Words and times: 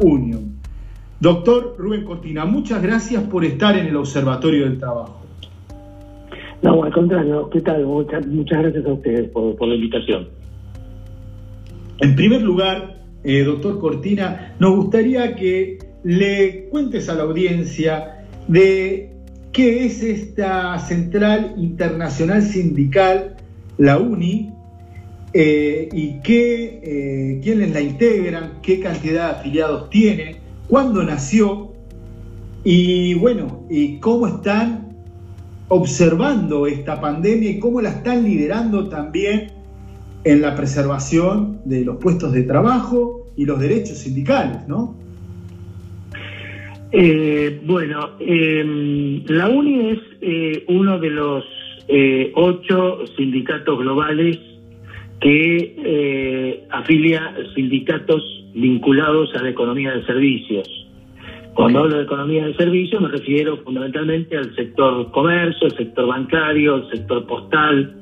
Union. 0.00 0.60
Doctor 1.20 1.74
Rubén 1.78 2.04
Cortina, 2.04 2.44
muchas 2.46 2.82
gracias 2.82 3.22
por 3.24 3.44
estar 3.44 3.76
en 3.76 3.86
el 3.86 3.96
Observatorio 3.96 4.64
del 4.64 4.78
Trabajo. 4.78 5.20
No, 6.62 6.82
al 6.84 6.92
contrario, 6.92 7.48
¿qué 7.50 7.60
tal? 7.60 7.86
Muchas, 7.86 8.26
gracias 8.26 8.84
a 8.84 8.92
ustedes 8.92 9.30
por, 9.30 9.66
la 9.66 9.74
invitación. 9.74 10.28
En 12.00 12.16
primer 12.16 12.42
lugar, 12.42 13.02
eh, 13.24 13.44
doctor 13.44 13.78
Cortina, 13.78 14.54
nos 14.58 14.76
gustaría 14.76 15.34
que 15.36 15.78
le 16.04 16.68
cuentes 16.70 17.08
a 17.08 17.14
la 17.14 17.24
audiencia 17.24 18.24
de 18.48 19.12
qué 19.52 19.86
es 19.86 20.02
esta 20.02 20.78
Central 20.78 21.54
Internacional 21.58 22.42
Sindical, 22.42 23.36
la 23.78 23.98
UNI, 23.98 24.50
eh, 25.32 25.88
y 25.92 26.20
qué, 26.22 26.80
eh, 26.82 27.40
quiénes 27.40 27.72
la 27.72 27.80
integran, 27.80 28.58
qué 28.62 28.80
cantidad 28.80 29.34
de 29.34 29.38
afiliados 29.38 29.88
tiene, 29.88 30.40
cuándo 30.66 31.04
nació 31.04 31.72
y 32.64 33.14
bueno, 33.14 33.64
y 33.70 33.98
cómo 33.98 34.26
están 34.26 34.88
observando 35.68 36.66
esta 36.66 37.00
pandemia 37.00 37.50
y 37.50 37.58
cómo 37.60 37.80
la 37.80 37.90
están 37.90 38.24
liderando 38.24 38.88
también 38.88 39.52
en 40.24 40.42
la 40.42 40.56
preservación 40.56 41.60
de 41.64 41.84
los 41.84 41.98
puestos 41.98 42.32
de 42.32 42.42
trabajo 42.42 43.28
y 43.36 43.46
los 43.46 43.60
derechos 43.60 43.98
sindicales, 43.98 44.66
¿no? 44.66 44.96
Eh, 46.90 47.60
bueno, 47.66 48.10
em, 48.18 49.24
la 49.26 49.48
UNI 49.48 49.90
es 49.90 50.62
uno 50.66 50.98
de 50.98 51.10
los 51.10 51.44
ocho 52.34 53.06
sindicatos 53.16 53.78
globales 53.78 54.49
que 55.20 56.66
afilia 56.70 57.34
sindicatos 57.54 58.22
vinculados 58.54 59.34
a 59.36 59.42
la 59.42 59.50
economía 59.50 59.92
de 59.92 60.04
servicios. 60.06 60.68
Cuando 61.54 61.80
hablo 61.80 61.98
de 61.98 62.04
economía 62.04 62.46
de 62.46 62.54
servicios 62.54 63.02
me 63.02 63.08
refiero 63.08 63.58
fundamentalmente 63.58 64.36
al 64.36 64.54
sector 64.54 65.10
comercio, 65.10 65.66
el 65.66 65.76
sector 65.76 66.06
bancario, 66.06 66.76
el 66.76 66.88
sector 66.90 67.26
postal, 67.26 67.94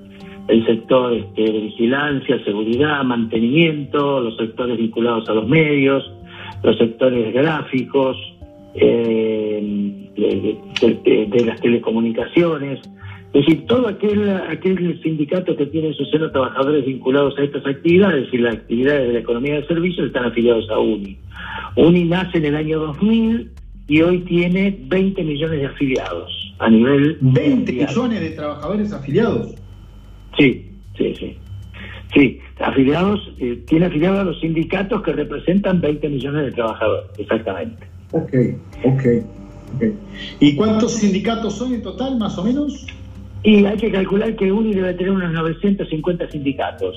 el 0.48 0.67
sector 0.67 1.12
este, 1.12 1.42
de 1.42 1.61
vigilancia, 1.61 2.42
seguridad, 2.45 3.05
mantenimiento, 3.05 4.20
los 4.20 4.37
sectores 4.37 4.79
vinculados 4.79 5.29
a 5.29 5.35
los 5.35 5.47
medios, 5.47 6.11
los 6.62 6.77
sectores 6.79 7.33
gráficos, 7.35 8.17
eh, 8.75 10.09
de, 10.17 11.45
las 11.45 11.61
telecomunicaciones, 11.61 12.81
es 13.34 13.45
decir, 13.45 13.67
todo 13.67 13.89
aquel, 13.89 14.31
aquel 14.31 15.01
sindicato 15.03 15.55
que 15.55 15.67
tiene 15.67 15.89
en 15.89 15.95
su 15.95 16.05
seno 16.07 16.31
trabajadores 16.31 16.87
vinculados 16.87 17.39
a 17.39 17.43
estas 17.43 17.67
actividades 17.67 18.29
y 18.33 18.39
las 18.39 18.57
actividades 18.57 19.09
de 19.09 19.12
la 19.12 19.19
economía 19.19 19.55
de 19.57 19.67
servicios 19.67 20.07
están 20.07 20.25
afiliados 20.25 20.69
a 20.70 20.79
UNI. 20.79 21.19
UNI 21.77 22.05
nace 22.05 22.39
en 22.39 22.47
el 22.47 22.57
año 22.57 22.79
2000 22.81 23.51
y 23.89 24.01
hoy 24.01 24.20
tiene 24.20 24.79
20 24.87 25.23
millones 25.25 25.61
de 25.61 25.67
afiliados 25.67 26.55
a 26.59 26.70
nivel... 26.70 27.19
20 27.20 27.73
millones 27.73 28.20
de 28.20 28.31
trabajadores 28.31 28.93
afiliados. 28.93 29.55
Sí, 30.39 30.70
sí, 30.97 31.15
sí. 31.19 31.37
Sí, 32.15 32.41
afiliados, 32.59 33.20
eh, 33.39 33.63
tiene 33.67 33.87
afiliados 33.87 34.20
a 34.20 34.25
los 34.25 34.41
sindicatos 34.41 35.03
que 35.03 35.13
representan 35.13 35.83
20 35.83 36.09
millones 36.09 36.47
de 36.47 36.53
trabajadores, 36.53 37.11
exactamente. 37.19 37.87
Ok, 38.13 38.33
ok. 38.85 39.05
¿Y 40.41 40.57
cuántos 40.57 40.95
sindicatos 40.95 41.55
son 41.55 41.75
en 41.75 41.83
total, 41.83 42.19
más 42.19 42.39
o 42.39 42.45
menos? 42.45 42.87
Y 43.42 43.64
hay 43.64 43.77
que 43.77 43.91
calcular 43.91 44.34
que 44.36 44.50
UNI 44.50 44.75
debe 44.75 44.94
tener 44.94 45.12
unos 45.12 45.33
950 45.33 46.31
sindicatos 46.31 46.97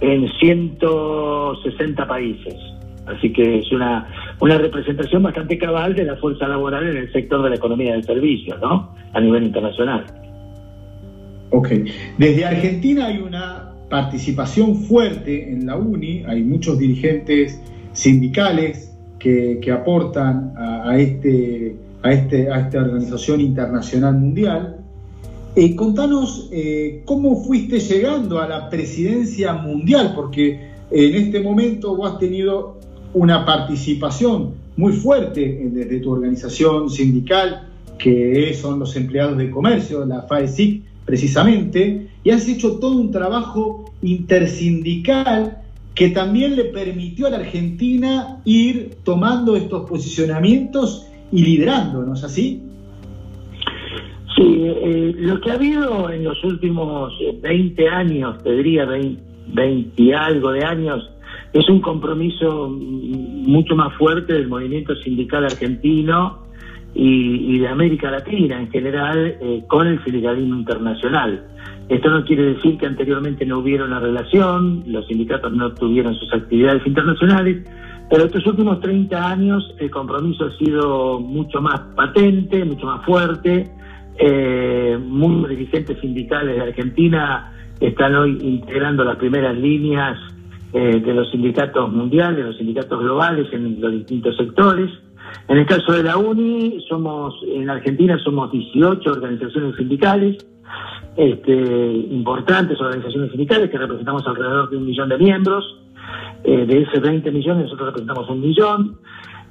en 0.00 0.28
160 0.28 2.08
países. 2.08 2.54
Así 3.06 3.32
que 3.32 3.58
es 3.58 3.72
una, 3.72 4.08
una 4.40 4.58
representación 4.58 5.22
bastante 5.22 5.58
cabal 5.58 5.94
de 5.94 6.04
la 6.04 6.16
fuerza 6.16 6.46
laboral 6.46 6.88
en 6.88 6.96
el 6.96 7.12
sector 7.12 7.42
de 7.42 7.50
la 7.50 7.56
economía 7.56 7.92
del 7.92 8.04
servicio, 8.04 8.56
¿no? 8.58 8.94
A 9.12 9.20
nivel 9.20 9.44
internacional. 9.44 10.04
Ok. 11.50 11.68
Desde 12.18 12.44
Argentina 12.44 13.06
hay 13.06 13.18
una 13.18 13.72
participación 13.90 14.76
fuerte 14.76 15.52
en 15.52 15.66
la 15.66 15.76
UNI, 15.76 16.24
hay 16.26 16.42
muchos 16.42 16.78
dirigentes 16.78 17.60
sindicales 17.92 18.96
que, 19.18 19.60
aportan 19.72 20.54
a, 20.56 20.98
este, 20.98 21.76
a, 22.02 22.12
este, 22.12 22.50
a 22.50 22.60
esta 22.60 22.78
organización 22.78 23.40
internacional 23.40 24.14
mundial. 24.14 24.78
Eh, 25.54 25.76
contanos 25.76 26.48
eh, 26.50 27.02
cómo 27.04 27.42
fuiste 27.44 27.78
llegando 27.78 28.40
a 28.40 28.48
la 28.48 28.70
presidencia 28.70 29.52
mundial, 29.52 30.12
porque 30.14 30.72
en 30.90 31.14
este 31.14 31.40
momento 31.40 31.94
vos 31.94 32.12
has 32.12 32.18
tenido 32.18 32.78
una 33.14 33.44
participación 33.44 34.54
muy 34.76 34.92
fuerte 34.94 35.68
desde 35.70 36.00
tu 36.00 36.12
organización 36.12 36.88
sindical, 36.88 37.68
que 37.98 38.54
son 38.54 38.78
los 38.78 38.96
empleados 38.96 39.36
de 39.36 39.50
comercio, 39.50 40.04
la 40.04 40.22
FAESIC 40.22 40.82
precisamente, 41.04 42.08
y 42.24 42.30
has 42.30 42.48
hecho 42.48 42.78
todo 42.78 42.96
un 42.96 43.10
trabajo 43.10 43.92
intersindical 44.02 45.58
que 45.94 46.08
también 46.08 46.56
le 46.56 46.64
permitió 46.64 47.26
a 47.26 47.30
la 47.30 47.38
Argentina 47.38 48.40
ir 48.44 48.96
tomando 49.04 49.56
estos 49.56 49.88
posicionamientos 49.88 51.06
y 51.32 51.42
liderando, 51.42 52.02
¿no 52.02 52.14
es 52.14 52.22
así? 52.24 52.62
Sí, 54.36 54.64
eh, 54.64 55.14
lo 55.18 55.40
que 55.40 55.50
ha 55.50 55.54
habido 55.54 56.10
en 56.10 56.24
los 56.24 56.42
últimos 56.44 57.12
20 57.42 57.88
años, 57.88 58.42
te 58.42 58.52
diría 58.52 58.84
20, 58.84 60.02
y 60.02 60.12
algo 60.12 60.52
de 60.52 60.64
años, 60.64 61.10
es 61.52 61.68
un 61.68 61.80
compromiso 61.80 62.68
mucho 62.68 63.74
más 63.74 63.94
fuerte 63.96 64.34
del 64.34 64.48
movimiento 64.48 64.94
sindical 64.96 65.44
argentino 65.44 66.42
y, 66.94 67.58
de 67.58 67.68
América 67.68 68.10
Latina 68.10 68.60
en 68.60 68.70
general 68.70 69.36
eh, 69.40 69.64
con 69.68 69.86
el 69.86 70.02
sindicalismo 70.04 70.56
internacional. 70.56 71.46
Esto 71.88 72.10
no 72.10 72.24
quiere 72.24 72.54
decir 72.54 72.78
que 72.78 72.86
anteriormente 72.86 73.44
no 73.44 73.58
hubiera 73.58 73.84
una 73.84 74.00
relación, 74.00 74.82
los 74.86 75.06
sindicatos 75.06 75.52
no 75.52 75.72
tuvieron 75.74 76.14
sus 76.14 76.32
actividades 76.32 76.86
internacionales, 76.86 77.66
pero 78.12 78.26
estos 78.26 78.46
últimos 78.46 78.78
30 78.80 79.26
años 79.26 79.74
el 79.78 79.90
compromiso 79.90 80.44
ha 80.44 80.58
sido 80.58 81.18
mucho 81.18 81.62
más 81.62 81.80
patente, 81.96 82.62
mucho 82.62 82.84
más 82.84 83.02
fuerte. 83.06 83.70
Eh, 84.18 84.98
muchos 85.02 85.48
dirigentes 85.48 85.98
sindicales 85.98 86.56
de 86.56 86.60
Argentina 86.60 87.54
están 87.80 88.14
hoy 88.14 88.36
integrando 88.42 89.02
las 89.02 89.16
primeras 89.16 89.56
líneas 89.56 90.18
eh, 90.74 91.00
de 91.00 91.14
los 91.14 91.30
sindicatos 91.30 91.90
mundiales, 91.90 92.44
los 92.44 92.58
sindicatos 92.58 93.00
globales 93.00 93.50
en 93.50 93.80
los 93.80 93.92
distintos 93.92 94.36
sectores. 94.36 94.90
En 95.48 95.56
el 95.56 95.64
caso 95.64 95.92
de 95.94 96.02
la 96.02 96.18
UNI, 96.18 96.84
somos 96.90 97.34
en 97.48 97.70
Argentina 97.70 98.18
somos 98.22 98.52
18 98.52 99.10
organizaciones 99.10 99.74
sindicales 99.76 100.36
este, 101.16 101.52
importantes 102.10 102.80
organizaciones 102.80 103.30
sindicales 103.30 103.70
que 103.70 103.78
representamos 103.78 104.26
alrededor 104.26 104.70
de 104.70 104.76
un 104.76 104.86
millón 104.86 105.08
de 105.08 105.16
miembros. 105.18 105.64
Eh, 106.44 106.66
de 106.66 106.82
ese 106.82 106.98
20 106.98 107.30
millones 107.30 107.64
nosotros 107.64 107.88
representamos 107.88 108.28
un 108.28 108.40
millón. 108.40 108.98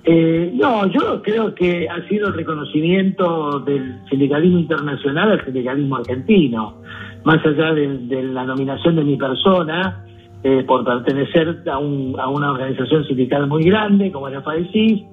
Eh, 0.04 0.52
no, 0.56 0.88
yo 0.88 1.22
creo 1.22 1.54
que 1.54 1.88
ha 1.88 2.08
sido 2.08 2.30
el 2.30 2.34
reconocimiento 2.34 3.60
del 3.60 4.00
sindicalismo 4.10 4.60
internacional 4.60 5.32
al 5.32 5.46
sindicalismo 5.46 5.98
argentino, 5.98 6.82
más 7.24 7.46
allá 7.46 7.74
de, 7.74 8.24
la 8.24 8.44
nominación 8.44 8.96
de 8.96 9.04
mi 9.04 9.16
persona 9.16 10.04
eh, 10.44 10.64
por 10.68 10.84
pertenecer 10.84 11.64
a, 11.68 11.76
a, 11.76 11.78
una 12.28 12.52
organización 12.52 13.06
sindical 13.06 13.46
muy 13.48 13.64
grande 13.64 14.12
como 14.12 14.28
la 14.28 14.42
FADECIS, 14.42 15.04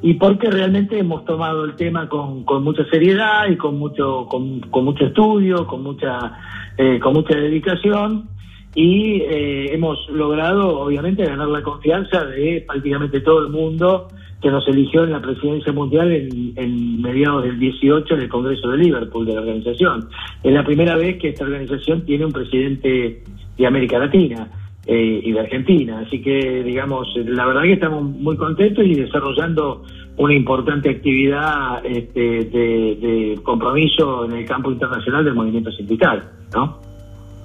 y 0.00 0.14
porque 0.14 0.48
realmente 0.48 0.98
hemos 0.98 1.24
tomado 1.24 1.64
el 1.64 1.74
tema 1.74 2.08
con, 2.08 2.44
con 2.44 2.62
mucha 2.62 2.84
seriedad 2.84 3.48
y 3.50 3.56
con 3.56 3.76
mucho 3.76 4.26
con, 4.26 4.60
con 4.60 4.84
mucho 4.84 5.06
estudio, 5.06 5.66
con 5.66 5.82
mucha 5.82 6.38
eh, 6.76 7.00
con 7.00 7.14
mucha 7.14 7.36
dedicación 7.36 8.28
y 8.74 9.22
eh, 9.22 9.74
hemos 9.74 10.08
logrado 10.10 10.80
obviamente 10.80 11.24
ganar 11.24 11.48
la 11.48 11.62
confianza 11.62 12.24
de 12.24 12.64
prácticamente 12.66 13.20
todo 13.20 13.40
el 13.40 13.48
mundo 13.48 14.08
que 14.40 14.50
nos 14.50 14.66
eligió 14.68 15.04
en 15.04 15.12
la 15.12 15.20
presidencia 15.20 15.72
mundial 15.72 16.12
en, 16.12 16.52
en 16.54 17.02
mediados 17.02 17.44
del 17.44 17.58
18 17.58 18.14
en 18.14 18.20
el 18.20 18.28
Congreso 18.28 18.68
de 18.70 18.78
Liverpool 18.78 19.26
de 19.26 19.34
la 19.34 19.40
organización. 19.40 20.08
Es 20.42 20.52
la 20.52 20.64
primera 20.64 20.96
vez 20.96 21.18
que 21.18 21.30
esta 21.30 21.44
organización 21.44 22.04
tiene 22.04 22.24
un 22.24 22.32
presidente 22.32 23.22
de 23.56 23.66
América 23.66 23.98
Latina. 23.98 24.48
Eh, 24.90 25.20
y 25.22 25.32
de 25.32 25.40
Argentina. 25.40 25.98
Así 25.98 26.22
que, 26.22 26.62
digamos, 26.62 27.08
la 27.26 27.44
verdad 27.44 27.60
que 27.64 27.74
estamos 27.74 28.02
muy 28.04 28.38
contentos 28.38 28.82
y 28.86 28.94
desarrollando 28.94 29.82
una 30.16 30.32
importante 30.32 30.88
actividad 30.88 31.84
este, 31.84 32.20
de, 32.20 33.38
compromiso 33.42 34.24
en 34.24 34.32
el 34.32 34.46
campo 34.46 34.70
internacional 34.70 35.26
del 35.26 35.34
movimiento 35.34 35.70
sindical, 35.72 36.30
¿no? 36.54 36.78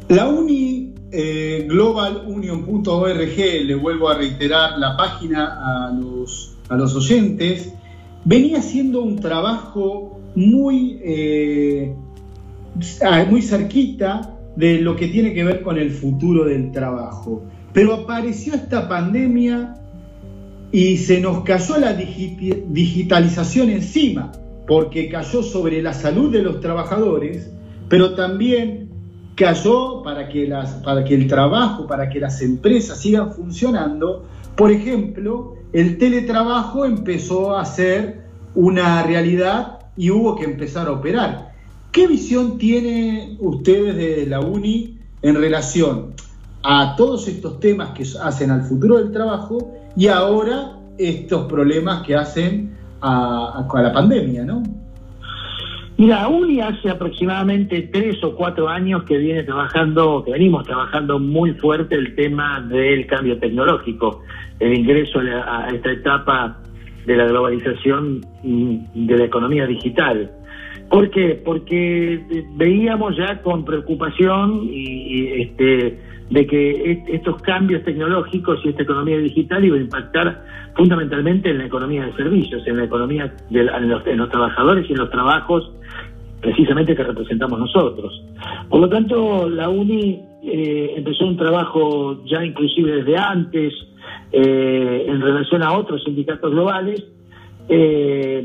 La 0.08 0.26
UNI, 0.26 0.93
eh, 1.16 1.68
globalunion.org, 1.70 3.38
le 3.38 3.76
vuelvo 3.76 4.10
a 4.10 4.16
reiterar 4.16 4.80
la 4.80 4.98
página 4.98 5.60
a 5.62 5.92
los, 5.92 6.56
a 6.70 6.76
los 6.76 6.96
oyentes, 6.96 7.72
venía 8.26 8.58
haciendo 8.58 9.02
un 9.02 9.20
trabajo 9.20 10.20
muy, 10.34 11.00
eh, 11.04 11.94
muy 13.30 13.44
cerquita 13.44 14.34
de 14.56 14.80
lo 14.82 14.96
que 14.96 15.08
tiene 15.08 15.34
que 15.36 15.44
ver 15.44 15.62
con 15.62 15.78
el 15.78 15.92
futuro 15.92 16.46
del 16.46 16.72
trabajo. 16.72 17.44
Pero 17.74 17.94
apareció 17.94 18.56
esta 18.56 18.90
pandemia 18.90 19.76
y 20.72 20.98
se 20.98 21.22
nos 21.22 21.44
cayó 21.44 21.78
la 21.78 21.94
digitalización 21.94 23.70
encima, 23.70 24.32
porque 24.66 25.10
cayó 25.10 25.44
sobre 25.44 25.84
la 25.84 25.94
salud 25.94 26.32
de 26.32 26.42
los 26.42 26.60
trabajadores, 26.60 27.52
pero 27.88 28.16
también 28.16 28.83
cayó 29.36 30.02
para 30.04 30.30
que, 30.30 30.48
las, 30.48 30.76
para 30.76 31.04
que 31.04 31.16
el 31.16 31.28
trabajo, 31.28 31.88
para 31.88 32.10
que 32.10 32.20
las 32.20 32.42
empresas 32.42 33.00
sigan 33.00 33.34
funcionando. 33.34 34.26
Por 34.56 34.72
ejemplo, 34.72 35.56
el 35.74 35.98
teletrabajo 35.98 36.86
empezó 36.86 37.58
a 37.58 37.66
ser 37.66 38.24
una 38.56 39.04
realidad 39.04 39.80
y 39.98 40.12
hubo 40.12 40.36
que 40.36 40.46
empezar 40.46 40.88
a 40.88 40.92
operar. 40.92 41.54
¿Qué 41.92 42.08
visión 42.08 42.58
tienen 42.58 43.38
ustedes 43.40 43.96
de 43.96 44.26
la 44.28 44.40
UNI 44.40 45.00
en 45.22 45.36
relación 45.36 46.14
a 46.64 46.96
todos 46.96 47.28
estos 47.28 47.60
temas 47.60 47.92
que 47.92 48.04
hacen 48.22 48.52
al 48.52 48.64
futuro 48.64 48.98
del 48.98 49.12
trabajo 49.12 49.74
y 49.96 50.08
ahora 50.08 50.80
estos 50.98 51.46
problemas 51.46 52.06
que 52.06 52.16
hacen 52.16 52.76
a, 53.02 53.68
a 53.70 53.82
la 53.82 53.94
pandemia, 53.94 54.46
¿no? 54.46 54.64
Mira, 55.96 56.28
UNI 56.28 56.60
hace 56.60 56.90
aproximadamente 56.90 57.90
tres 57.94 58.24
o 58.24 58.36
cuatro 58.36 58.68
años 58.68 59.04
que 59.04 59.18
viene 59.18 59.44
trabajando, 59.44 60.24
que 60.26 60.32
venimos 60.32 60.66
trabajando 60.66 61.20
muy 61.20 61.54
fuerte 61.54 61.96
el 61.96 62.16
tema 62.16 62.62
del 62.62 63.06
cambio 63.06 63.38
tecnológico, 63.38 64.24
el 64.60 64.74
ingreso 64.74 65.20
a, 65.20 65.68
esta 65.70 65.92
etapa 65.92 66.63
de 67.06 67.18
la 67.18 67.26
globalización 67.26 68.22
de 68.44 69.18
la 69.18 69.26
economía 69.26 69.66
digital. 69.66 70.32
¿Por 70.90 71.10
qué? 71.10 71.42
Porque 71.44 72.24
veíamos 72.56 73.18
ya 73.18 73.42
con 73.42 73.66
preocupación 73.66 74.70
y, 74.72 75.42
este, 75.42 76.00
de 76.30 76.48
que 76.48 77.04
estos 77.08 77.42
cambios 77.42 77.84
tecnológicos 77.84 78.60
y 78.64 78.70
esta 78.70 78.84
economía 78.84 79.18
digital 79.18 79.64
iban 79.66 79.80
a 79.80 79.84
impactar 79.84 80.46
fundamentalmente 80.76 81.50
en 81.50 81.60
la 81.60 81.66
economía 81.66 82.06
de 82.06 82.14
servicios, 82.14 82.66
en 82.68 82.78
la 82.78 82.86
economía 82.86 83.34
de 83.50 83.62
en, 83.62 83.90
los, 83.90 84.30
trabajadores 84.30 84.90
y 84.90 84.94
en 84.94 85.00
los 85.00 85.10
trabajos 85.10 85.72
precisamente 86.42 86.96
que 86.96 87.04
representamos 87.04 87.60
nosotros. 87.60 88.22
Por 88.70 88.82
lo 88.82 88.90
tanto, 88.90 89.50
la 89.50 89.70
UNI 89.70 90.22
eh, 90.44 90.94
empezó 90.98 91.26
un 91.26 91.38
trabajo 91.38 92.24
ya 92.26 92.44
inclusive 92.44 92.98
desde 92.98 93.18
antes 93.18 93.74
eh, 94.34 95.06
en 95.08 95.22
relación 95.22 95.64
a 95.64 95.74
otros 95.74 96.04
sindicatos 96.04 96.52
globales 96.52 97.04
eh, 97.70 98.42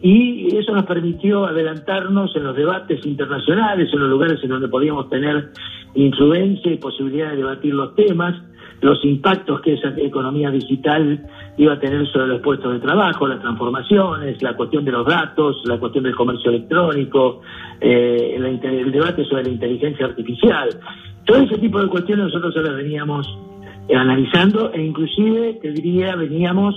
y 0.00 0.56
eso 0.56 0.72
nos 0.72 0.84
permitió 0.84 1.44
adelantarnos 1.44 2.34
en 2.34 2.44
los 2.44 2.56
debates 2.56 3.04
internacionales, 3.04 3.90
en 3.92 4.00
los 4.00 4.08
lugares 4.08 4.40
en 4.42 4.48
donde 4.48 4.68
podíamos 4.68 5.10
tener 5.10 5.50
influencia 5.94 6.72
y 6.72 6.76
posibilidad 6.76 7.30
de 7.30 7.36
debatir 7.36 7.74
los 7.74 7.94
temas 7.94 8.34
los 8.84 9.02
impactos 9.04 9.62
que 9.62 9.74
esa 9.74 9.94
economía 9.96 10.50
digital 10.50 11.26
iba 11.56 11.72
a 11.72 11.80
tener 11.80 12.06
sobre 12.12 12.26
los 12.26 12.42
puestos 12.42 12.70
de 12.72 12.80
trabajo, 12.80 13.26
las 13.26 13.40
transformaciones, 13.40 14.42
la 14.42 14.54
cuestión 14.54 14.84
de 14.84 14.92
los 14.92 15.06
datos, 15.06 15.62
la 15.64 15.78
cuestión 15.78 16.04
del 16.04 16.14
comercio 16.14 16.50
electrónico, 16.50 17.40
eh, 17.80 18.34
el, 18.36 18.92
debate 18.92 19.24
sobre 19.24 19.44
la 19.44 19.48
inteligencia 19.48 20.04
artificial. 20.04 20.68
Todo 21.24 21.38
ese 21.38 21.56
tipo 21.56 21.80
de 21.80 21.88
cuestiones 21.88 22.26
nosotros 22.26 22.54
ahora 22.58 22.72
veníamos 22.72 23.26
eh, 23.88 23.96
analizando 23.96 24.72
e 24.72 24.82
inclusive, 24.82 25.58
te 25.60 25.72
diría, 25.72 26.16
veníamos 26.16 26.74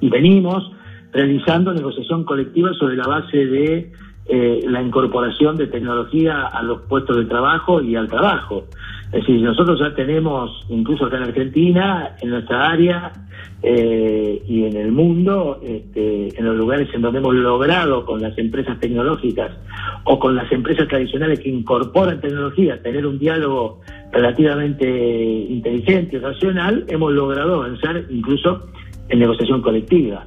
y 0.00 0.08
venimos 0.08 0.70
realizando 1.12 1.72
negociación 1.72 2.24
colectiva 2.24 2.72
sobre 2.74 2.96
la 2.96 3.06
base 3.06 3.36
de 3.46 3.92
eh, 4.28 4.60
la 4.68 4.82
incorporación 4.82 5.56
de 5.56 5.68
tecnología 5.68 6.46
a 6.46 6.62
los 6.62 6.82
puestos 6.82 7.16
de 7.16 7.24
trabajo 7.26 7.80
y 7.80 7.94
al 7.96 8.08
trabajo. 8.08 8.64
Es 9.06 9.20
decir, 9.20 9.40
nosotros 9.40 9.78
ya 9.78 9.94
tenemos, 9.94 10.50
incluso 10.68 11.06
acá 11.06 11.18
en 11.18 11.22
Argentina, 11.22 12.16
en 12.20 12.30
nuestra 12.30 12.70
área 12.70 13.12
eh, 13.62 14.42
y 14.46 14.64
en 14.64 14.76
el 14.76 14.90
mundo, 14.90 15.60
este, 15.62 16.36
en 16.36 16.44
los 16.44 16.56
lugares 16.56 16.88
en 16.92 17.02
donde 17.02 17.20
hemos 17.20 17.34
logrado 17.36 18.04
con 18.04 18.20
las 18.20 18.36
empresas 18.36 18.80
tecnológicas 18.80 19.52
o 20.04 20.18
con 20.18 20.34
las 20.34 20.50
empresas 20.50 20.88
tradicionales 20.88 21.38
que 21.38 21.48
incorporan 21.48 22.20
tecnología, 22.20 22.82
tener 22.82 23.06
un 23.06 23.18
diálogo 23.18 23.80
relativamente 24.16 24.86
inteligente 24.86 26.16
y 26.16 26.18
racional, 26.18 26.84
hemos 26.88 27.12
logrado 27.12 27.62
avanzar 27.62 28.02
incluso 28.08 28.66
en 29.08 29.18
negociación 29.18 29.60
colectiva. 29.60 30.26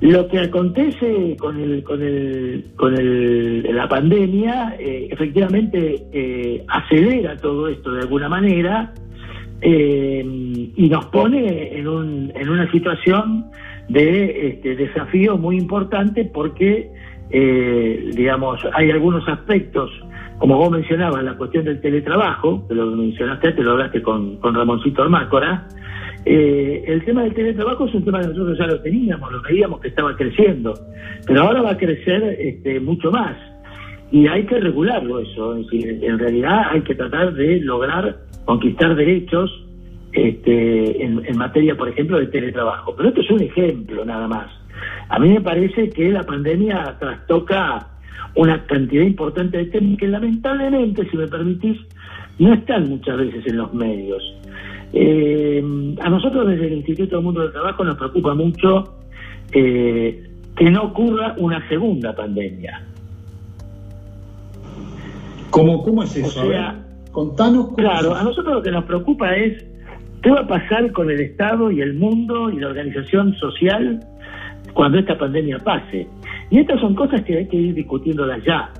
Lo 0.00 0.26
que 0.28 0.40
acontece 0.40 1.36
con 1.38 1.58
el, 1.60 1.82
con 1.84 2.02
el, 2.02 2.64
con 2.76 2.94
el, 2.94 3.62
la 3.74 3.88
pandemia, 3.88 4.76
eh, 4.78 5.08
efectivamente 5.10 6.04
eh, 6.12 6.64
acelera 6.68 7.36
todo 7.36 7.68
esto 7.68 7.92
de 7.92 8.00
alguna 8.00 8.28
manera 8.28 8.92
eh, 9.60 10.22
y 10.76 10.88
nos 10.88 11.06
pone 11.06 11.78
en, 11.78 11.86
un, 11.86 12.32
en 12.34 12.48
una 12.48 12.70
situación 12.72 13.46
de 13.88 14.48
este, 14.48 14.74
desafío 14.74 15.38
muy 15.38 15.56
importante 15.56 16.24
porque, 16.24 16.90
digamos, 17.30 18.60
hay 18.74 18.90
algunos 18.90 19.26
aspectos, 19.28 19.90
como 20.44 20.58
vos 20.58 20.70
mencionabas, 20.70 21.24
la 21.24 21.38
cuestión 21.38 21.64
del 21.64 21.80
teletrabajo, 21.80 22.68
que 22.68 22.74
lo 22.74 22.84
mencionaste, 22.90 23.52
te 23.52 23.62
lo 23.62 23.70
hablaste 23.70 24.02
con, 24.02 24.38
Ramoncito 24.42 25.02
Armácora, 25.02 25.66
eh, 26.26 26.84
el 26.86 27.02
tema 27.02 27.22
del 27.22 27.32
teletrabajo 27.32 27.86
es 27.86 27.94
un 27.94 28.04
tema 28.04 28.20
que 28.20 28.26
nosotros 28.26 28.58
ya 28.58 28.66
lo 28.66 28.78
teníamos, 28.82 29.32
lo 29.32 29.40
veíamos 29.40 29.80
que 29.80 29.88
estaba 29.88 30.14
creciendo, 30.14 30.74
pero 31.26 31.44
ahora 31.44 31.62
va 31.62 31.70
a 31.70 31.78
crecer 31.78 32.22
este, 32.38 32.78
mucho 32.78 33.10
más 33.10 33.34
y 34.12 34.26
hay 34.26 34.44
que 34.44 34.60
regularlo 34.60 35.20
eso. 35.20 35.56
en 35.72 36.18
realidad 36.18 36.64
hay 36.72 36.82
que 36.82 36.94
tratar 36.94 37.32
de 37.32 37.60
lograr 37.60 38.14
conquistar 38.44 38.94
derechos 38.96 39.50
este, 40.12 41.06
en, 41.06 41.38
materia, 41.38 41.74
por 41.74 41.88
ejemplo, 41.88 42.18
de 42.18 42.26
teletrabajo. 42.26 42.94
Pero 42.94 43.08
esto 43.08 43.22
es 43.22 43.30
un 43.30 43.40
ejemplo 43.40 44.04
nada 44.04 44.28
más. 44.28 44.50
A 45.08 45.18
mí 45.18 45.30
me 45.30 45.40
parece 45.40 45.88
que 45.88 46.10
la 46.10 46.22
pandemia 46.22 46.96
trastoca 47.00 47.93
una 48.34 48.64
cantidad 48.66 49.04
importante 49.04 49.58
de 49.58 49.64
temas 49.66 49.98
que 49.98 50.08
lamentablemente, 50.08 51.08
si 51.10 51.16
me 51.16 51.28
permitís, 51.28 51.78
no 52.38 52.54
están 52.54 52.88
muchas 52.88 53.16
veces 53.16 53.46
en 53.46 53.56
los 53.56 53.72
medios. 53.74 54.22
Eh, 54.92 55.62
a 56.00 56.08
nosotros 56.08 56.46
desde 56.48 56.66
el 56.66 56.74
Instituto 56.74 57.16
del 57.16 57.24
Mundo 57.24 57.42
del 57.42 57.52
Trabajo 57.52 57.84
nos 57.84 57.96
preocupa 57.96 58.34
mucho 58.34 58.94
eh, 59.52 60.30
que 60.56 60.70
no 60.70 60.84
ocurra 60.84 61.34
una 61.38 61.66
segunda 61.68 62.14
pandemia. 62.14 62.80
¿Cómo, 65.50 65.82
cómo 65.82 66.02
es 66.02 66.16
eso? 66.16 66.42
contanos 67.12 67.74
Claro, 67.76 68.14
a 68.14 68.24
nosotros 68.24 68.56
lo 68.56 68.62
que 68.62 68.72
nos 68.72 68.84
preocupa 68.84 69.36
es 69.36 69.64
qué 70.22 70.30
va 70.30 70.40
a 70.40 70.46
pasar 70.46 70.90
con 70.92 71.10
el 71.10 71.20
Estado 71.20 71.70
y 71.70 71.80
el 71.80 71.94
mundo 71.94 72.50
y 72.50 72.58
la 72.58 72.68
organización 72.68 73.34
social 73.36 74.00
cuando 74.72 74.98
esta 74.98 75.16
pandemia 75.16 75.58
pase. 75.58 76.08
Y 76.50 76.58
estas 76.60 76.80
son 76.80 76.94
cosas 76.94 77.22
que 77.22 77.38
hay 77.38 77.48
que 77.48 77.56
ir 77.56 77.74
discutiéndolas 77.74 78.42
ya. 78.44 78.70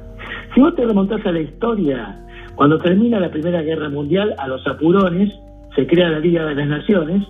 Si 0.55 0.61
vos 0.61 0.75
te 0.75 0.85
remontás 0.85 1.25
a 1.27 1.33
la 1.33 1.41
historia, 1.41 2.21
cuando 2.55 2.79
termina 2.79 3.19
la 3.19 3.31
Primera 3.31 3.63
Guerra 3.63 3.89
Mundial, 3.89 4.35
a 4.39 4.47
los 4.47 4.67
apurones, 4.67 5.33
se 5.75 5.87
crea 5.87 6.09
la 6.09 6.21
Liga 6.21 6.45
de 6.45 6.55
las 6.55 6.69
Naciones 6.69 7.27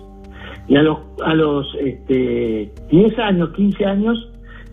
y 0.67 0.75
a 0.75 0.83
los, 0.83 0.99
a 1.23 1.33
los 1.33 1.67
este, 1.79 2.71
10 2.89 3.19
años, 3.19 3.49
15 3.53 3.85
años, 3.85 4.31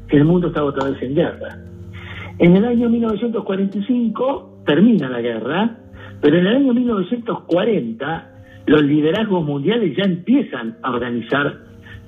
el 0.09 0.25
mundo 0.25 0.49
estaba 0.49 0.66
otra 0.66 0.90
vez 0.90 1.02
en 1.02 1.14
guerra. 1.14 1.59
En 2.38 2.57
el 2.57 2.64
año 2.64 2.88
1945 2.88 4.62
termina 4.66 5.09
la 5.09 5.21
guerra, 5.21 5.76
pero 6.21 6.38
en 6.38 6.47
el 6.47 6.57
año 6.57 6.75
1940 6.75 8.31
los 8.66 8.83
liderazgos 8.83 9.45
mundiales 9.45 9.97
ya 9.97 10.04
empiezan 10.04 10.76
a 10.83 10.90
organizar 10.90 11.59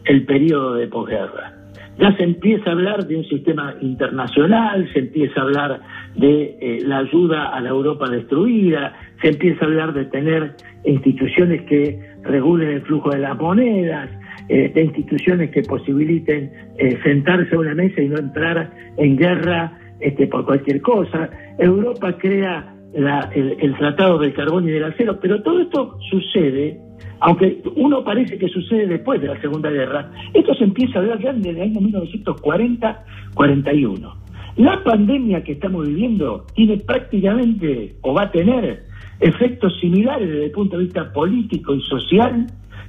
el 0.05 0.25
periodo 0.25 0.75
de 0.75 0.87
posguerra. 0.87 1.54
Ya 1.99 2.17
se 2.17 2.25
empieza 2.25 2.71
a 2.71 2.73
hablar 2.73 3.07
de 3.07 3.17
un 3.17 3.25
sistema 3.25 3.75
internacional, 3.81 4.89
se 4.93 4.99
empieza 5.01 5.41
a 5.41 5.45
hablar 5.45 5.81
de 6.17 6.57
eh, 6.61 6.79
la 6.85 6.99
ayuda 6.99 7.49
a 7.49 7.61
la 7.61 7.69
Europa 7.69 8.09
destruida, 8.09 8.95
se 9.23 9.29
empieza 9.29 9.65
a 9.65 9.69
hablar 9.69 9.95
de 9.95 10.07
tener 10.07 10.55
instituciones 10.85 11.63
que 11.63 12.01
regulen 12.23 12.71
el 12.71 12.83
flujo 12.83 13.11
de 13.11 13.19
las 13.19 13.39
monedas, 13.39 14.11
eh, 14.49 14.71
de 14.75 14.83
instituciones 14.83 15.51
que 15.51 15.63
posibiliten 15.63 16.51
eh, 16.79 16.99
sentarse 17.03 17.55
a 17.55 17.59
una 17.59 17.75
mesa 17.75 18.01
y 18.03 18.09
no 18.09 18.19
entrar 18.19 18.71
en 18.97 19.17
guerra 19.17 19.79
este, 20.01 20.27
por 20.27 20.45
cualquier 20.45 20.83
cosa. 20.83 21.31
Europa 21.59 22.19
crea 22.19 22.75
el, 22.95 23.75
Tratado 23.79 24.19
del 24.19 24.35
Carbón 24.35 24.69
y 24.69 24.73
del 24.73 24.85
Acero, 24.85 25.19
pero 25.21 25.43
todo 25.43 25.61
esto 25.61 25.99
sucede, 26.11 26.79
aunque 27.21 27.63
uno 27.77 28.03
parece 28.05 28.39
que 28.39 28.49
sucede 28.49 28.87
después 28.87 29.21
de 29.21 29.29
la 29.29 29.39
Segunda 29.41 29.71
Guerra, 29.71 30.11
esto 30.33 30.55
se 30.55 30.65
empieza 30.65 30.99
a 30.99 31.03
ver 31.03 31.21
ya 31.21 31.33
desde 31.33 31.51
el 31.51 31.61
año 31.61 31.81
1940-41. 31.81 34.15
La 34.57 34.83
pandemia 34.85 35.43
que 35.43 35.53
estamos 35.53 35.87
viviendo 35.87 36.47
tiene 36.55 36.79
prácticamente, 36.79 37.97
o 38.03 38.15
va 38.15 38.25
a 38.25 38.31
tener, 38.31 38.85
efectos 39.21 39.79
similares 39.81 40.29
desde 40.29 40.47
el 40.47 40.51
punto 40.51 40.77
de 40.77 40.85
vista 40.85 41.13
político 41.13 41.75
y 41.75 41.81
social 41.83 42.47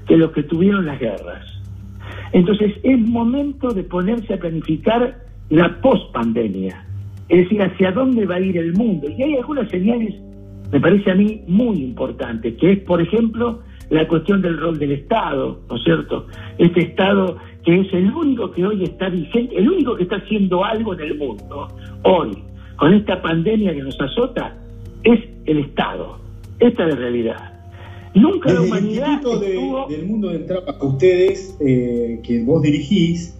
que 0.08 0.18
los 0.18 0.32
que 0.32 0.44
tuvieron 0.44 0.86
las 0.86 1.00
guerras. 1.00 1.46
Entonces 2.34 2.74
es 2.84 3.00
momento 3.00 3.70
de 3.70 3.84
ponerse 3.84 4.34
a 4.34 4.38
planificar 4.38 5.18
la 5.50 5.80
pospandemia, 5.82 6.86
es 7.30 7.44
decir, 7.44 7.62
hacia 7.62 7.92
dónde 7.92 8.26
va 8.26 8.36
a 8.36 8.40
ir 8.40 8.58
el 8.58 8.74
mundo. 8.74 9.08
Y 9.10 9.24
hay 9.24 9.36
algunas 9.36 9.70
señales, 9.70 10.14
me 10.72 10.80
parece 10.80 11.12
a 11.12 11.16
mí, 11.16 11.42
muy 11.48 11.78
importantes, 11.78 12.56
que 12.58 12.74
es, 12.74 12.80
por 12.80 13.02
ejemplo, 13.02 13.62
la 13.90 14.08
cuestión 14.08 14.42
del 14.42 14.58
rol 14.58 14.80
del 14.80 14.92
Estado, 14.94 15.60
¿no 15.70 15.76
es 15.76 15.84
cierto? 15.84 16.28
Este 16.58 16.82
Estado 16.82 17.38
que 17.66 17.82
es 17.82 17.94
el 17.94 18.12
único 18.12 18.52
que 18.52 18.66
hoy 18.66 18.84
está 18.84 19.10
vigente, 19.10 19.58
el 19.58 19.68
único 19.68 19.96
que 19.96 20.04
está 20.04 20.18
haciendo 20.18 20.64
algo 20.64 20.94
en 20.94 21.00
el 21.02 21.18
mundo, 21.18 21.68
hoy, 22.04 22.38
con 22.76 22.94
esta 22.94 23.22
pandemia 23.22 23.74
que 23.74 23.82
nos 23.82 24.00
azota, 24.00 24.56
es 25.04 25.20
el 25.46 25.60
Estado. 25.60 26.20
Esta 26.60 26.84
es 26.84 26.94
la 26.94 26.96
realidad. 26.96 27.54
Nunca 28.14 28.54
la 28.54 28.62
humanidad. 28.62 29.22
del 29.90 30.06
mundo 30.06 30.30
del 30.30 30.46
trabajo, 30.46 30.88
ustedes, 30.88 31.58
eh, 31.60 32.22
que 32.24 32.44
vos 32.44 32.62
dirigís, 32.62 33.36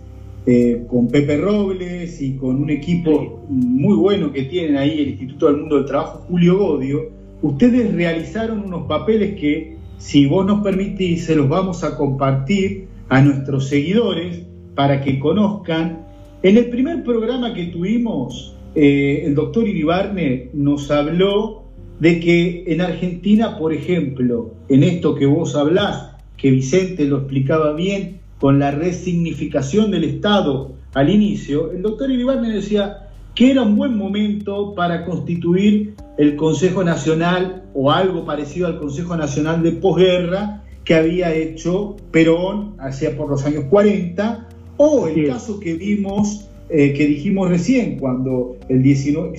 eh, 0.48 0.86
con 0.90 1.08
Pepe 1.08 1.38
Robles 1.38 2.22
y 2.22 2.36
con 2.36 2.62
un 2.62 2.70
equipo 2.70 3.46
muy 3.50 3.96
bueno 3.96 4.32
que 4.32 4.44
tienen 4.44 4.78
ahí, 4.78 5.02
el 5.02 5.10
Instituto 5.10 5.48
del 5.48 5.58
Mundo 5.58 5.78
del 5.78 5.86
Trabajo, 5.86 6.26
Julio 6.28 6.58
Godio, 6.58 7.10
ustedes 7.42 7.94
realizaron 7.94 8.64
unos 8.66 8.86
papeles 8.88 9.40
que, 9.40 9.75
si 10.06 10.28
vos 10.28 10.46
nos 10.46 10.62
permitís, 10.62 11.26
se 11.26 11.36
los 11.36 11.50
vamos 11.50 11.84
a 11.84 11.98
compartir 11.98 12.86
a 13.10 13.22
nuestros 13.22 13.70
seguidores 13.70 14.44
para 14.76 15.02
que 15.02 15.18
conozcan. 15.18 16.06
En 16.44 16.58
el 16.58 16.70
primer 16.70 17.04
programa 17.04 17.56
que 17.56 17.66
tuvimos, 17.66 18.56
eh, 18.76 19.24
el 19.26 19.34
doctor 19.34 19.68
Iribarne 19.68 20.52
nos 20.54 20.92
habló 20.92 21.64
de 22.00 22.20
que 22.20 22.66
en 22.68 22.82
Argentina, 22.82 23.58
por 23.58 23.74
ejemplo, 23.74 24.54
en 24.70 24.84
esto 24.84 25.16
que 25.16 25.26
vos 25.26 25.56
hablás, 25.56 26.12
que 26.38 26.52
Vicente 26.52 27.06
lo 27.06 27.18
explicaba 27.18 27.74
bien, 27.74 28.20
con 28.40 28.60
la 28.60 28.70
resignificación 28.70 29.90
del 29.90 30.04
Estado 30.04 30.74
al 30.94 31.10
inicio, 31.10 31.72
el 31.72 31.82
doctor 31.82 32.12
Iribarne 32.12 32.52
decía 32.52 33.08
que 33.34 33.50
era 33.50 33.64
un 33.64 33.76
buen 33.76 33.98
momento 33.98 34.76
para 34.76 35.04
constituir 35.04 35.96
el 36.18 36.36
Consejo 36.36 36.84
Nacional 36.84 37.64
o 37.74 37.92
algo 37.92 38.26
parecido 38.26 38.68
al 38.68 38.80
Consejo 38.80 39.16
Nacional 39.16 39.62
de 39.64 39.74
posguerra 39.74 40.64
que 40.86 40.96
había 40.96 41.34
hecho 41.34 41.98
Perón 42.12 42.76
hacia 42.78 43.18
por 43.18 43.30
los 43.30 43.44
años 43.46 43.66
40, 43.70 44.48
o 44.78 45.08
el 45.08 45.28
caso 45.28 45.60
que 45.60 45.74
vimos, 45.74 46.48
eh, 46.70 46.94
que 46.94 47.08
dijimos 47.08 47.50
recién, 47.50 47.98
cuando 47.98 48.58
el 48.70 48.84
19, 48.84 49.38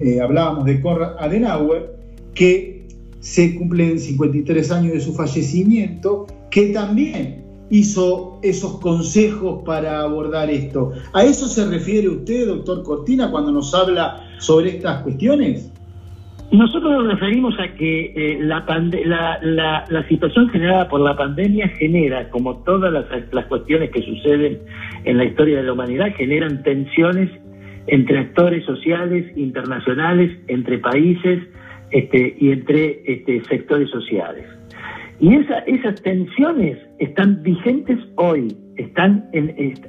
eh, 0.00 0.20
hablábamos 0.20 0.64
de 0.64 0.80
Konrad 0.80 1.16
Adenauer, 1.18 1.96
que 2.32 2.86
se 3.20 3.56
cumplen 3.56 3.98
53 3.98 4.70
años 4.70 4.92
de 4.92 5.00
su 5.00 5.14
fallecimiento, 5.14 6.26
que 6.50 6.68
también 6.68 7.42
hizo 7.70 8.38
esos 8.42 8.78
consejos 8.78 9.62
para 9.64 10.00
abordar 10.02 10.50
esto. 10.50 10.92
¿A 11.12 11.24
eso 11.24 11.48
se 11.48 11.66
refiere 11.66 12.08
usted, 12.08 12.46
doctor 12.46 12.82
Cortina, 12.84 13.30
cuando 13.30 13.50
nos 13.50 13.74
habla 13.74 14.28
sobre 14.38 14.76
estas 14.76 15.02
cuestiones? 15.02 15.70
Nosotros 16.52 16.92
nos 16.92 17.08
referimos 17.08 17.58
a 17.58 17.68
que 17.74 18.12
eh, 18.14 18.38
la, 18.40 20.04
situación 20.08 20.48
generada 20.50 20.88
por 20.88 21.00
la 21.00 21.16
pandemia 21.16 21.68
genera, 21.68 22.28
como 22.30 22.58
todas 22.58 22.92
las, 22.92 23.46
cuestiones 23.46 23.90
que 23.90 24.02
suceden 24.02 24.60
en 25.04 25.16
la 25.16 25.24
historia 25.24 25.56
de 25.56 25.64
la 25.64 25.72
humanidad, 25.72 26.14
generan 26.16 26.62
tensiones 26.62 27.30
entre 27.86 28.18
actores 28.18 28.64
sociales, 28.64 29.26
internacionales, 29.36 30.30
entre 30.46 30.78
países 30.78 31.42
este, 31.90 32.36
y 32.38 32.52
entre 32.52 33.02
este, 33.04 33.42
sectores 33.44 33.90
sociales. 33.90 34.46
Y 35.20 35.34
esas 35.34 36.02
tensiones 36.02 36.78
están 36.98 37.42
vigentes 37.42 37.98
hoy, 38.16 38.56
están, 38.76 39.28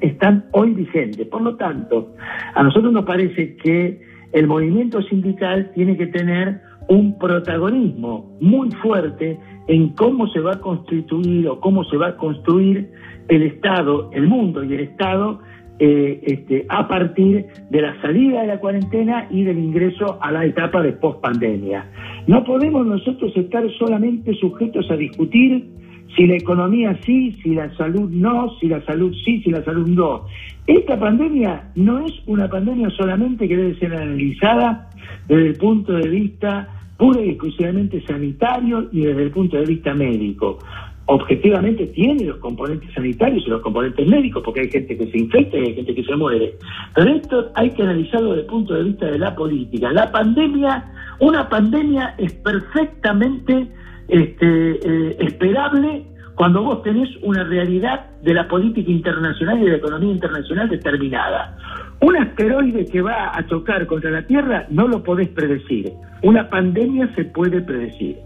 están 0.02 0.46
hoy 0.52 0.72
vigentes. 0.72 1.28
Por 1.28 1.42
lo 1.42 1.56
tanto, 1.56 2.14
a 2.54 2.64
nosotros 2.64 2.94
nos 2.94 3.06
parece 3.06 3.56
que 3.58 4.15
el 4.32 4.48
movimiento 4.48 5.02
sindical 5.04 5.72
tiene 5.74 5.98
que 5.98 6.08
tener 6.08 6.62
un 6.88 7.18
protagonismo 7.18 8.38
muy 8.40 8.70
fuerte 8.82 9.40
en 9.68 9.90
cómo 9.90 10.28
se 10.28 10.40
va 10.40 10.54
a 10.54 10.60
constituir 10.60 11.48
o 11.48 11.60
cómo 11.60 11.84
se 11.86 11.98
va 11.98 12.10
a 12.10 12.18
construir 12.18 12.92
el 13.28 13.44
Estado, 13.44 14.12
el 14.14 14.28
mundo 14.28 14.64
y 14.64 14.74
el 14.74 14.82
Estado 14.82 15.40
eh, 15.78 16.22
este, 16.24 16.66
a 16.70 16.88
partir 16.88 17.48
de 17.70 17.82
la 17.82 18.00
salida 18.02 18.42
de 18.42 18.48
la 18.48 18.60
cuarentena 18.60 19.28
y 19.30 19.44
del 19.44 19.58
ingreso 19.58 20.18
a 20.22 20.32
la 20.32 20.46
etapa 20.46 20.82
de 20.82 20.94
pospandemia. 20.94 21.90
No 22.28 22.44
podemos 22.46 22.86
nosotros 22.86 23.36
estar 23.36 23.64
solamente 23.78 24.34
sujetos 24.36 24.90
a 24.90 24.96
discutir 24.96 25.68
si 26.16 26.28
la 26.28 26.36
economía 26.36 26.98
sí, 27.06 27.34
si 27.44 27.56
la 27.56 27.74
salud 27.76 28.10
no, 28.10 28.56
si 28.60 28.68
la 28.68 28.82
salud 28.86 29.14
sí, 29.24 29.42
si 29.42 29.52
la 29.52 29.64
salud 29.64 29.88
no. 29.88 30.26
Esta 30.68 31.00
pandemia 31.00 31.72
no 31.76 32.06
es 32.06 32.14
una 32.26 32.50
pandemia 32.50 32.90
solamente 32.92 33.48
que 33.48 33.58
debe 33.58 33.80
ser 33.80 33.94
analizada 33.94 34.90
desde 35.28 35.48
el 35.48 35.56
punto 35.58 35.94
de 35.94 36.10
vista 36.10 36.70
pura 36.98 37.22
y 37.22 37.30
exclusivamente 37.30 38.02
sanitario 38.06 38.88
y 38.92 39.02
desde 39.02 39.24
el 39.24 39.32
punto 39.32 39.58
de 39.58 39.66
vista 39.66 39.94
médico. 39.94 40.60
Objetivamente 41.08 41.86
tiene 41.88 42.26
los 42.26 42.38
componentes 42.38 42.92
sanitarios 42.94 43.44
y 43.46 43.50
los 43.50 43.62
componentes 43.62 44.08
médicos, 44.08 44.42
porque 44.44 44.62
hay 44.62 44.72
gente 44.72 44.98
que 44.98 45.06
se 45.12 45.18
infecta 45.20 45.58
y 45.58 45.66
hay 45.66 45.76
gente 45.76 45.94
que 45.94 46.04
se 46.04 46.16
muere. 46.16 46.56
Pero 46.96 47.12
esto 47.12 47.52
hay 47.54 47.70
que 47.72 47.84
analizarlo 47.84 48.30
desde 48.30 48.42
el 48.42 48.48
punto 48.48 48.74
de 48.74 48.84
vista 48.86 49.06
de 49.06 49.20
la 49.20 49.36
política. 49.36 49.92
La 49.92 50.12
pandemia 50.12 50.84
una 51.20 51.48
pandemia 51.48 52.16
es 52.18 52.34
perfectamente 52.34 53.68
este, 54.08 54.72
eh, 54.72 55.18
esperable 55.20 56.06
cuando 56.36 56.64
vos 56.64 56.84
tenés 56.84 57.10
una 57.22 57.44
realidad 57.44 58.08
de 58.22 58.34
la 58.34 58.48
política 58.48 58.92
internacional 58.92 59.60
y 59.60 59.66
de 59.66 59.72
la 59.72 59.78
economía 59.78 60.12
internacional 60.12 60.70
determinada. 60.70 61.58
Un 62.02 62.18
asteroide 62.18 62.86
que 62.86 63.02
va 63.02 63.32
a 63.34 63.46
chocar 63.48 63.86
contra 63.88 64.12
la 64.12 64.28
Tierra 64.28 64.66
no 64.70 64.88
lo 64.88 65.02
podés 65.02 65.30
predecir. 65.30 65.92
Una 66.24 66.50
pandemia 66.50 67.10
se 67.16 67.24
puede 67.26 67.62
predecir. 67.62 68.18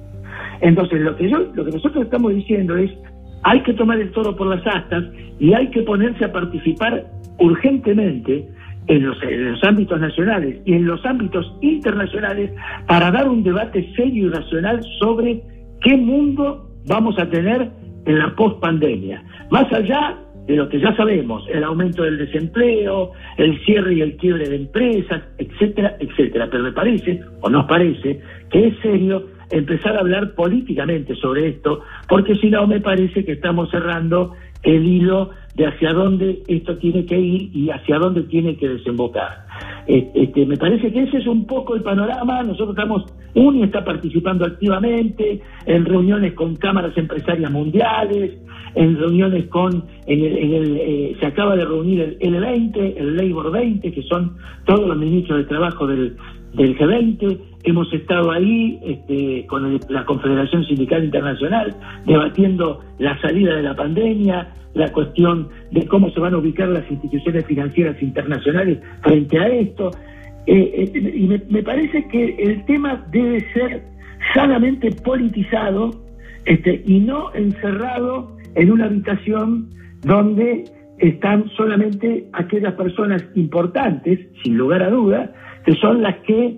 Entonces, 0.62 1.02
lo 1.02 1.16
que, 1.16 1.30
yo, 1.30 1.38
lo 1.54 1.64
que 1.66 1.72
nosotros 1.72 2.04
estamos 2.04 2.34
diciendo 2.34 2.76
es, 2.78 2.92
hay 3.44 3.62
que 3.62 3.74
tomar 3.74 4.00
el 4.00 4.12
toro 4.12 4.36
por 4.36 4.48
las 4.48 4.66
astas 4.66 5.04
y 5.40 5.54
hay 5.54 5.70
que 5.70 5.84
ponerse 5.84 6.26
a 6.26 6.32
participar 6.32 7.06
urgentemente 7.38 8.50
en 8.88 9.06
los, 9.06 9.18
ámbitos 9.64 10.00
nacionales 10.02 10.58
y 10.66 10.74
en 10.74 10.86
los 10.86 11.06
ámbitos 11.06 11.56
internacionales 11.62 12.52
para 12.88 13.12
dar 13.12 13.30
un 13.30 13.44
debate 13.44 13.88
serio 13.96 14.28
y 14.28 14.30
racional 14.30 14.82
sobre 15.00 15.42
qué 15.82 15.98
mundo 15.98 16.70
vamos 16.88 17.18
a 17.20 17.30
tener 17.30 17.70
en 18.06 18.20
la 18.20 18.36
post-pandemia. 18.36 19.24
Más 19.52 19.72
allá 19.72 20.18
de 20.48 20.56
lo 20.56 20.68
que 20.68 20.80
ya 20.80 20.96
sabemos, 20.96 21.44
el 21.54 21.64
aumento 21.64 22.02
del 22.04 22.18
desempleo, 22.18 23.12
el 23.38 23.64
cierre 23.66 23.94
y 23.94 24.02
el 24.02 24.18
quiebre 24.18 24.50
de 24.50 24.56
empresas, 24.56 25.22
etcétera, 25.38 25.96
etcétera. 26.00 26.48
Pero 26.50 26.64
me 26.64 26.72
parece, 26.72 27.22
o 27.42 27.50
nos 27.50 27.66
parece, 27.68 28.20
que 28.50 28.68
es 28.68 28.80
serio 28.82 29.28
empezar 29.52 29.96
a 29.96 30.00
hablar 30.00 30.34
políticamente 30.34 31.16
sobre 31.16 31.50
esto, 31.50 31.82
porque 32.08 32.36
si 32.36 32.50
no 32.50 32.66
me 32.68 32.80
parece 32.80 33.26
que 33.26 33.34
estamos 33.34 33.70
cerrando 33.70 34.34
el 34.63 34.88
hilo 34.88 35.32
de 35.56 35.68
hacia 35.68 35.92
dónde 35.94 36.42
esto 36.48 36.78
tiene 36.78 37.06
que 37.06 37.20
ir 37.20 37.50
y 37.54 37.70
hacia 37.70 37.98
dónde 37.98 38.24
tiene 38.24 38.56
que 38.56 38.70
desembocar. 38.70 39.46
Este, 39.88 40.46
me 40.46 40.56
parece 40.56 40.92
que 40.92 41.04
ese 41.04 41.18
es 41.18 41.28
un 41.28 41.46
poco 41.46 41.75
el 41.75 41.82
panorama. 41.82 42.44
Nosotros 42.44 42.70
estamos, 42.70 43.04
UNI 43.34 43.63
está 43.63 43.84
participando 43.84 44.46
activamente 44.46 45.42
en 45.66 45.86
reuniones 45.86 46.34
con 46.34 46.56
cámaras 46.56 46.96
empresarias 46.98 47.51
mundiales, 47.51 48.38
en 48.75 48.98
reuniones 48.98 49.48
con, 49.48 49.84
en 50.06 50.24
el, 50.24 50.78
eh, 50.78 51.18
se 51.20 51.25
acaba 51.25 51.56
de 51.56 51.66
reunir 51.66 52.18
el 52.20 52.36
L20, 52.36 52.94
el 52.98 53.18
Labor 53.18 53.51
20, 53.51 53.92
que 53.92 54.04
son 54.04 54.38
todos 54.66 54.88
los 54.88 54.98
ministros 54.98 55.39
de 55.39 55.46
trabajo 55.46 55.88
del, 55.88 56.16
del 56.53 56.77
G20, 56.77 57.39
hemos 57.63 57.91
estado 57.94 58.32
ahí 58.32 58.79
este, 58.84 59.46
con 59.48 59.79
la 59.89 60.06
Confederación 60.06 60.65
Sindical 60.65 61.03
Internacional 61.03 61.75
debatiendo 62.06 62.82
la 62.98 63.20
salida 63.22 63.56
de 63.56 63.63
la 63.63 63.75
pandemia, 63.75 64.53
la 64.74 64.91
cuestión 64.91 65.50
de 65.72 65.86
cómo 65.88 66.10
se 66.12 66.20
van 66.20 66.34
a 66.34 66.38
ubicar 66.38 66.70
las 66.70 66.89
instituciones 66.89 67.46
financieras 67.46 68.01
internacionales 68.01 68.79
frente 69.01 69.39
a 69.39 69.48
esto. 69.48 69.91
Eh, 70.46 70.91
eh, 70.94 71.13
y 71.15 71.27
me, 71.27 71.63
parece 71.63 72.08
que 72.08 72.36
el 72.39 72.65
tema 72.65 73.06
debe 73.12 73.39
ser 73.53 73.84
sanamente 74.34 74.91
politizado 75.03 75.91
este, 76.46 76.82
y 76.86 77.00
no 77.00 77.34
encerrado 77.34 78.36
en 78.56 78.72
una 78.72 78.86
habitación 78.86 79.70
donde 80.01 80.63
están 80.98 81.50
solamente 81.56 82.25
aquellas 82.34 82.74
personas 82.74 83.24
importantes, 83.36 84.20
sin 84.44 84.58
lugar 84.58 84.84
a 84.84 84.89
duda, 84.89 85.34
que 85.66 85.74
son 85.75 86.01
las 86.01 86.16
que 86.18 86.58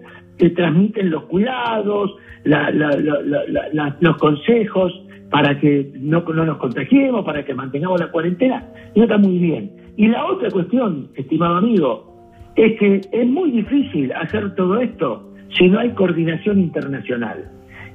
transmiten 0.55 1.09
los 1.09 1.23
cuidados, 1.23 2.15
los 2.43 4.17
consejos 4.17 4.93
para 5.29 5.59
que 5.59 5.91
no, 5.99 6.21
no 6.21 6.45
nos 6.45 6.57
contagiemos, 6.57 7.23
para 7.23 7.43
que 7.45 7.53
mantengamos 7.53 7.99
la 7.99 8.11
cuarentena, 8.11 8.65
y 8.93 9.01
está 9.01 9.17
muy 9.17 9.37
bien. 9.37 9.71
Y 9.95 10.07
la 10.07 10.25
otra 10.25 10.49
cuestión, 10.49 11.09
estimado 11.15 11.57
amigo, 11.57 12.11
es 12.55 12.77
que 12.79 13.01
es 13.11 13.27
muy 13.27 13.51
difícil 13.51 14.11
hacer 14.13 14.53
todo 14.55 14.79
esto 14.79 15.31
si 15.57 15.69
no 15.69 15.79
hay 15.79 15.91
coordinación 15.91 16.59
internacional. 16.59 17.49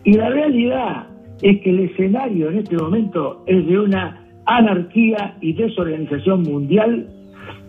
Y 0.05 0.15
la 0.15 0.31
realidad 0.31 1.09
es 1.43 1.61
que 1.61 1.71
el 1.71 1.81
escenario 1.81 2.51
en 2.51 2.59
este 2.59 2.77
momento 2.77 3.43
es 3.47 3.67
de 3.67 3.79
una 3.79 4.23
anarquía 4.47 5.37
y 5.41 5.53
desorganización 5.53 6.43
mundial 6.43 7.07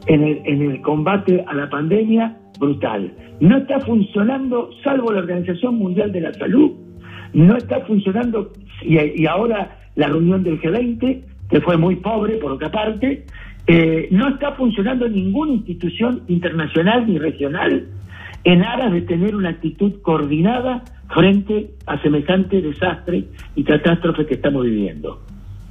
en 0.05 0.23
el, 0.23 0.41
en 0.45 0.71
el 0.71 0.81
combate 0.81 1.43
a 1.45 1.53
la 1.53 1.69
pandemia 1.69 2.37
brutal. 2.57 3.13
No 3.39 3.57
está 3.57 3.79
funcionando, 3.81 4.69
salvo 4.83 5.11
la 5.11 5.19
Organización 5.19 5.75
Mundial 5.75 6.11
de 6.11 6.21
la 6.21 6.33
Salud, 6.33 6.71
no 7.33 7.55
está 7.55 7.81
funcionando, 7.81 8.51
y, 8.81 9.25
ahora 9.25 9.79
la 9.95 10.07
reunión 10.07 10.43
del 10.43 10.59
G20, 10.61 11.23
que 11.49 11.61
fue 11.61 11.77
muy 11.77 11.97
pobre 11.97 12.37
por 12.37 12.51
otra 12.51 12.71
parte, 12.71 13.25
eh, 13.67 14.07
no 14.11 14.29
está 14.29 14.53
funcionando 14.53 15.07
ninguna 15.09 15.53
institución 15.53 16.23
internacional 16.27 17.05
ni 17.05 17.17
regional 17.19 17.87
en 18.43 18.63
aras 18.63 18.93
de 18.93 19.01
tener 19.01 19.35
una 19.35 19.49
actitud 19.49 20.01
coordinada 20.01 20.83
frente 21.13 21.71
a 21.85 22.01
semejante 22.01 22.61
desastre 22.61 23.25
y 23.55 23.63
catástrofe 23.63 24.25
que 24.25 24.35
estamos 24.35 24.63
viviendo. 24.63 25.21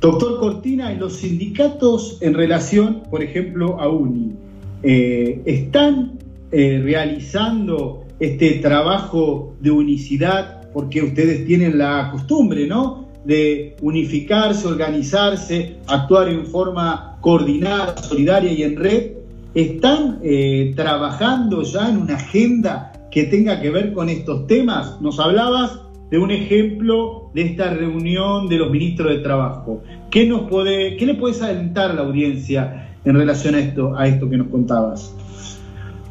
Doctor 0.01 0.39
Cortina, 0.39 0.93
¿y 0.93 0.99
los 0.99 1.15
sindicatos 1.15 2.21
en 2.21 2.35
relación, 2.35 3.03
por 3.11 3.23
ejemplo, 3.23 3.81
a 3.81 3.89
UNI, 3.89 4.35
eh, 4.83 5.43
están 5.47 6.19
eh, 6.53 6.81
realizando 6.83 8.05
este 8.21 8.53
trabajo 8.55 9.57
de 9.61 9.71
unicidad 9.71 10.57
porque 10.73 11.03
ustedes 11.03 11.47
tienen 11.47 11.79
la 11.79 12.11
costumbre, 12.13 12.67
¿no? 12.67 13.09
De 13.25 13.77
unificarse, 13.81 14.67
organizarse, 14.69 15.79
actuar 15.87 16.29
en 16.29 16.47
forma 16.47 17.17
coordinada, 17.21 17.97
solidaria 17.97 18.53
y 18.53 18.63
en 18.63 18.77
red. 18.77 19.13
¿Están 19.55 20.21
eh, 20.23 20.75
trabajando 20.77 21.63
ya 21.63 21.89
en 21.89 21.97
una 21.97 22.17
agenda 22.17 22.93
que 23.11 23.25
tenga 23.25 23.61
que 23.61 23.71
ver 23.71 23.95
con 23.95 24.11
estos 24.11 24.47
temas? 24.47 25.01
Nos 25.01 25.19
hablabas 25.19 25.81
de 26.11 26.19
un 26.19 26.31
ejemplo 26.31 27.31
de 27.35 27.43
esta 27.43 27.73
reunión 27.73 28.49
de 28.49 28.59
los 28.59 28.71
ministros 28.71 29.11
de 29.11 29.19
Trabajo. 29.21 29.83
¿Qué, 30.11 30.27
nos 30.27 30.43
puede, 30.43 30.97
qué 30.97 31.07
le 31.07 31.15
puedes 31.15 31.43
alentar 31.43 31.93
a 31.93 31.95
la 31.95 32.03
audiencia 32.03 32.97
en 33.05 33.17
relación 33.17 33.55
a 33.55 33.61
esto, 33.61 33.97
a 33.97 34.07
esto 34.07 34.29
que 34.29 34.37
nos 34.37 34.49
contabas? 34.49 35.15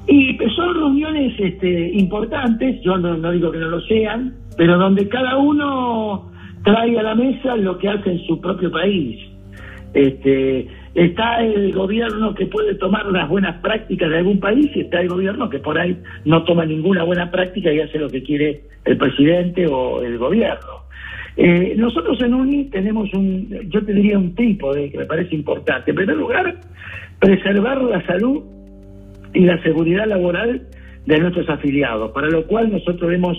Y 0.07 0.38
son 0.55 0.75
reuniones 0.75 1.33
este, 1.39 1.89
importantes, 1.93 2.81
yo 2.83 2.97
no, 2.97 3.31
digo 3.31 3.51
que 3.51 3.57
no 3.57 3.69
lo 3.69 3.81
sean, 3.81 4.35
pero 4.55 4.77
donde 4.77 5.07
cada 5.09 5.38
uno 5.38 6.31
trae 6.63 6.97
a 7.00 7.03
la 7.03 7.15
mesa 7.15 7.55
lo 7.55 7.77
que 7.77 7.89
hace 7.89 8.12
en 8.12 8.19
su 8.25 8.39
propio 8.39 8.71
país. 8.71 9.19
Este, 9.93 10.67
está 10.93 11.43
el 11.43 11.71
gobierno 11.74 12.35
que 12.35 12.45
puede 12.45 12.75
tomar 12.75 13.05
las 13.07 13.27
buenas 13.29 13.59
prácticas 13.62 14.09
de 14.09 14.17
algún 14.17 14.39
país 14.39 14.69
y 14.75 14.81
está 14.81 15.01
el 15.01 15.09
gobierno 15.09 15.50
que 15.50 15.59
por 15.59 15.79
ahí 15.79 15.97
no 16.25 16.43
toma 16.43 16.65
ninguna 16.65 17.03
buena 17.03 17.31
práctica 17.31 17.71
y 17.71 17.79
hace 17.79 17.97
lo 17.97 18.09
que 18.09 18.21
quiere 18.21 18.62
el 18.83 18.97
presidente 18.97 19.65
o 19.67 20.01
el 20.03 20.17
gobierno. 20.17 20.85
Eh, 21.38 21.74
nosotros 21.77 22.21
en 22.21 22.33
UNI 22.33 22.65
tenemos 22.65 23.12
un, 23.13 23.50
yo 23.69 23.83
te 23.83 23.93
diría 23.93 24.17
un 24.17 24.35
tipo 24.35 24.74
de 24.74 24.91
que 24.91 25.00
me 25.00 25.05
parece 25.05 25.35
importante. 25.35 25.91
En 25.91 25.97
primer 25.97 26.15
lugar, 26.15 26.55
preservar 27.19 27.81
la 27.81 28.05
salud 28.05 28.43
y 29.35 29.41
la 29.41 29.61
seguridad 29.61 30.07
laboral 30.07 30.63
de 31.05 31.19
nuestros 31.19 31.47
afiliados, 31.49 32.11
para 32.11 32.29
lo 32.29 32.47
cual 32.47 32.71
nosotros 32.71 33.13
hemos 33.13 33.37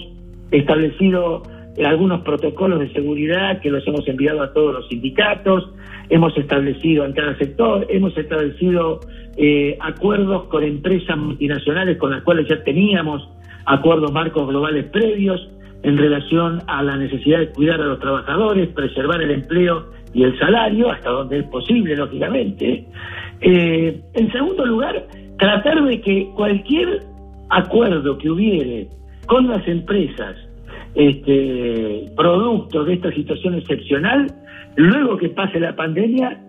establecido 0.50 1.42
algunos 1.84 2.22
protocolos 2.22 2.80
de 2.80 2.92
seguridad 2.92 3.60
que 3.60 3.70
los 3.70 3.86
hemos 3.86 4.06
enviado 4.08 4.42
a 4.42 4.52
todos 4.52 4.72
los 4.72 4.88
sindicatos, 4.88 5.70
hemos 6.08 6.36
establecido 6.38 7.04
en 7.04 7.12
cada 7.12 7.36
sector, 7.36 7.86
hemos 7.90 8.16
establecido 8.16 9.00
eh, 9.36 9.76
acuerdos 9.80 10.44
con 10.44 10.62
empresas 10.62 11.18
multinacionales 11.18 11.98
con 11.98 12.12
las 12.12 12.22
cuales 12.22 12.48
ya 12.48 12.62
teníamos 12.62 13.28
acuerdos 13.66 14.12
marcos 14.12 14.48
globales 14.48 14.86
previos 14.86 15.50
en 15.82 15.98
relación 15.98 16.62
a 16.66 16.82
la 16.82 16.96
necesidad 16.96 17.40
de 17.40 17.50
cuidar 17.50 17.80
a 17.80 17.84
los 17.84 18.00
trabajadores, 18.00 18.68
preservar 18.68 19.20
el 19.22 19.32
empleo 19.32 19.90
y 20.14 20.22
el 20.22 20.38
salario, 20.38 20.90
hasta 20.90 21.10
donde 21.10 21.40
es 21.40 21.44
posible, 21.44 21.94
lógicamente. 21.94 22.86
Eh, 23.40 24.00
en 24.14 24.32
segundo 24.32 24.64
lugar, 24.64 25.06
tratar 25.38 25.82
de 25.84 26.00
que 26.00 26.28
cualquier 26.34 27.02
acuerdo 27.50 28.18
que 28.18 28.30
hubiere 28.30 28.88
con 29.26 29.48
las 29.48 29.66
empresas 29.66 30.36
este, 30.94 32.06
producto 32.16 32.84
de 32.84 32.94
esta 32.94 33.12
situación 33.12 33.54
excepcional, 33.54 34.26
luego 34.76 35.16
que 35.16 35.28
pase 35.28 35.60
la 35.60 35.76
pandemia, 35.76 36.40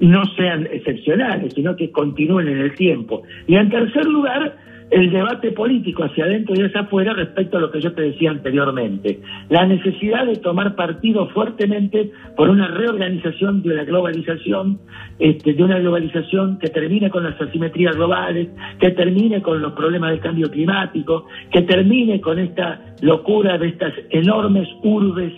no 0.00 0.24
sean 0.36 0.66
excepcionales, 0.70 1.54
sino 1.54 1.74
que 1.76 1.90
continúen 1.90 2.48
en 2.48 2.58
el 2.58 2.74
tiempo. 2.74 3.22
Y 3.46 3.56
en 3.56 3.70
tercer 3.70 4.04
lugar, 4.06 4.56
el 4.90 5.10
debate 5.10 5.50
político 5.52 6.04
hacia 6.04 6.24
adentro 6.24 6.54
y 6.56 6.62
hacia 6.62 6.82
afuera 6.82 7.12
respecto 7.12 7.56
a 7.56 7.60
lo 7.60 7.70
que 7.70 7.80
yo 7.80 7.92
te 7.92 8.02
decía 8.02 8.30
anteriormente. 8.30 9.20
La 9.48 9.66
necesidad 9.66 10.26
de 10.26 10.36
tomar 10.36 10.76
partido 10.76 11.28
fuertemente 11.30 12.12
por 12.36 12.48
una 12.48 12.68
reorganización 12.68 13.62
de 13.62 13.74
la 13.74 13.84
globalización, 13.84 14.78
este, 15.18 15.54
de 15.54 15.62
una 15.62 15.78
globalización 15.78 16.58
que 16.58 16.68
termine 16.68 17.10
con 17.10 17.24
las 17.24 17.40
asimetrías 17.40 17.96
globales, 17.96 18.48
que 18.78 18.90
termine 18.90 19.42
con 19.42 19.60
los 19.60 19.72
problemas 19.72 20.10
del 20.10 20.20
cambio 20.20 20.50
climático, 20.50 21.26
que 21.50 21.62
termine 21.62 22.20
con 22.20 22.38
esta 22.38 22.80
locura 23.00 23.58
de 23.58 23.68
estas 23.68 23.92
enormes 24.10 24.68
urbes 24.82 25.32